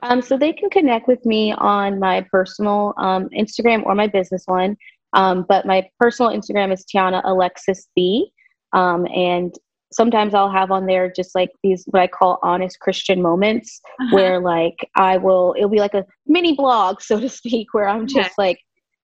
Um, 0.01 0.21
so 0.21 0.37
they 0.37 0.53
can 0.53 0.69
connect 0.69 1.07
with 1.07 1.25
me 1.25 1.53
on 1.53 1.99
my 1.99 2.25
personal 2.31 2.93
um, 2.97 3.29
Instagram 3.29 3.83
or 3.85 3.95
my 3.95 4.07
business 4.07 4.43
one. 4.45 4.77
Um, 5.15 5.45
but 5.47 5.65
my 5.65 5.89
personal 5.99 6.31
Instagram 6.31 6.71
is 6.71 6.85
Tiana 6.85 7.21
Alexis 7.25 7.87
B. 7.95 8.31
Um, 8.73 9.07
and 9.07 9.55
sometimes 9.91 10.33
I'll 10.33 10.51
have 10.51 10.71
on 10.71 10.85
there 10.85 11.11
just 11.11 11.33
like 11.33 11.51
these 11.63 11.85
what 11.87 12.01
I 12.01 12.07
call 12.07 12.37
honest 12.43 12.79
Christian 12.79 13.21
moments 13.21 13.79
uh-huh. 14.01 14.15
where 14.15 14.39
like 14.39 14.89
I 14.95 15.17
will 15.17 15.55
it'll 15.57 15.69
be 15.69 15.79
like 15.79 15.93
a 15.93 16.05
mini 16.27 16.53
blog, 16.53 17.01
so 17.01 17.19
to 17.19 17.29
speak, 17.29 17.73
where 17.73 17.87
I'm 17.87 18.05
just 18.05 18.37
like, 18.37 18.59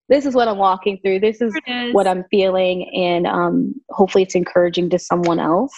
this 0.10 0.26
is 0.26 0.36
what 0.36 0.50
I'm 0.50 0.58
walking 0.58 1.00
through, 1.02 1.21
this 1.21 1.41
is, 1.41 1.54
is. 1.65 1.93
what 1.93 2.08
I'm 2.08 2.26
feeling, 2.30 2.89
and 2.93 3.26
um, 3.26 3.74
hopefully 3.89 4.24
it's 4.24 4.36
encouraging 4.36 4.89
to 4.89 5.00
someone 5.00 5.39
else. 5.39 5.74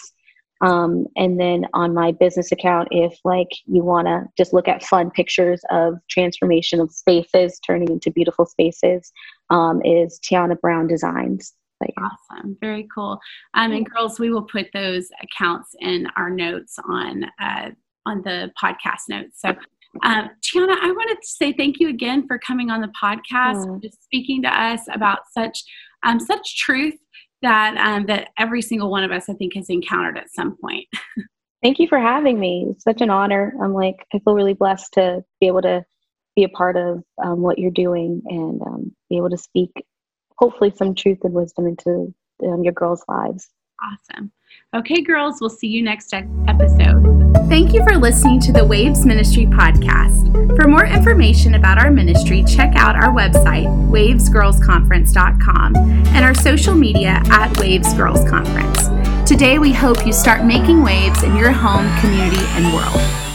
Um, 0.62 1.08
and 1.18 1.40
then 1.40 1.66
on 1.74 1.94
my 1.94 2.12
business 2.12 2.52
account, 2.52 2.88
if 2.92 3.18
like 3.26 3.50
you 3.66 3.84
want 3.84 4.08
to 4.08 4.26
just 4.38 4.54
look 4.54 4.68
at 4.68 4.84
fun 4.84 5.12
pictures 5.12 5.62
of 5.72 5.96
transformation 6.10 6.80
of 6.80 6.92
spaces 6.92 7.60
turning 7.60 7.90
into 7.90 8.12
beautiful 8.12 8.46
spaces, 8.46 9.12
um, 9.50 9.82
is 9.84 10.20
Tiana 10.24 10.60
Brown 10.60 10.88
Designs. 10.88 11.54
Awesome, 11.98 12.56
very 12.62 12.88
cool. 12.96 13.20
Um, 13.56 13.74
and 13.74 13.90
girls, 13.90 14.20
we 14.20 14.32
will 14.32 14.44
put 14.44 14.68
those 14.74 15.10
accounts 15.22 15.76
in 15.82 16.08
our 16.16 16.30
notes 16.30 16.78
on 16.88 17.26
uh, 17.42 17.72
on 18.06 18.22
the 18.22 18.52
podcast 18.62 19.10
notes. 19.10 19.42
So, 19.42 19.50
um, 20.04 20.30
Tiana, 20.42 20.76
I 20.82 20.94
wanted 20.96 21.22
to 21.22 21.28
say 21.28 21.52
thank 21.52 21.80
you 21.80 21.90
again 21.90 22.26
for 22.26 22.38
coming 22.38 22.70
on 22.70 22.80
the 22.80 22.92
podcast, 23.02 23.82
just 23.82 24.02
speaking 24.02 24.42
to 24.44 24.48
us 24.48 24.82
about 24.94 25.20
such 25.32 25.64
um, 26.04 26.20
such 26.20 26.58
truth 26.58 26.96
that 27.44 27.78
um, 27.78 28.08
that 28.08 28.30
every 28.38 28.62
single 28.62 28.90
one 28.90 29.04
of 29.04 29.12
us, 29.12 29.30
I 29.30 29.34
think, 29.34 29.54
has 29.56 29.70
encountered 29.70 30.18
at 30.18 30.34
some 30.34 30.58
point. 30.58 30.88
Thank 31.62 31.80
you 31.80 31.88
for 31.88 32.00
having 32.00 32.40
me. 32.40 32.66
It's 32.70 32.84
such 32.84 33.02
an 33.02 33.10
honor. 33.10 33.54
I'm 33.62 33.74
like, 33.74 34.06
I 34.14 34.20
feel 34.20 34.34
really 34.34 34.54
blessed 34.54 34.94
to 34.94 35.24
be 35.40 35.48
able 35.48 35.62
to 35.62 35.86
be 36.36 36.44
a 36.44 36.50
part 36.50 36.76
of 36.76 37.04
um, 37.24 37.42
what 37.42 37.60
you're 37.60 37.72
doing 37.72 38.22
and 38.26 38.62
um, 38.64 38.96
be 39.10 39.18
able 39.18 39.30
to 39.30 39.38
speak, 39.38 39.72
hopefully, 40.38 40.74
some 40.76 40.96
truth 40.96 41.20
and 41.24 41.34
wisdom 41.34 41.68
into 41.68 42.14
um, 42.44 42.64
your 42.64 42.74
girls' 42.74 43.06
lives. 43.08 43.50
Awesome. 43.82 44.32
Okay, 44.76 45.02
girls, 45.02 45.40
we'll 45.40 45.50
see 45.50 45.68
you 45.68 45.84
next 45.84 46.14
episode. 46.14 47.13
Thank 47.54 47.72
you 47.72 47.84
for 47.84 47.96
listening 48.00 48.40
to 48.40 48.52
the 48.52 48.66
Waves 48.66 49.06
Ministry 49.06 49.46
podcast. 49.46 50.56
For 50.56 50.68
more 50.68 50.88
information 50.88 51.54
about 51.54 51.78
our 51.78 51.92
ministry, 51.92 52.44
check 52.46 52.74
out 52.76 52.96
our 52.96 53.14
website, 53.14 53.68
wavesgirlsconference.com, 53.92 55.76
and 55.76 56.26
our 56.26 56.34
social 56.34 56.74
media 56.74 57.22
at 57.30 57.56
Waves 57.60 57.94
Girls 57.94 58.28
Conference. 58.28 58.88
Today, 59.30 59.60
we 59.60 59.72
hope 59.72 60.04
you 60.04 60.14
start 60.14 60.44
making 60.44 60.82
waves 60.82 61.22
in 61.22 61.36
your 61.36 61.52
home, 61.52 61.88
community, 62.00 62.44
and 62.56 62.74
world. 62.74 63.33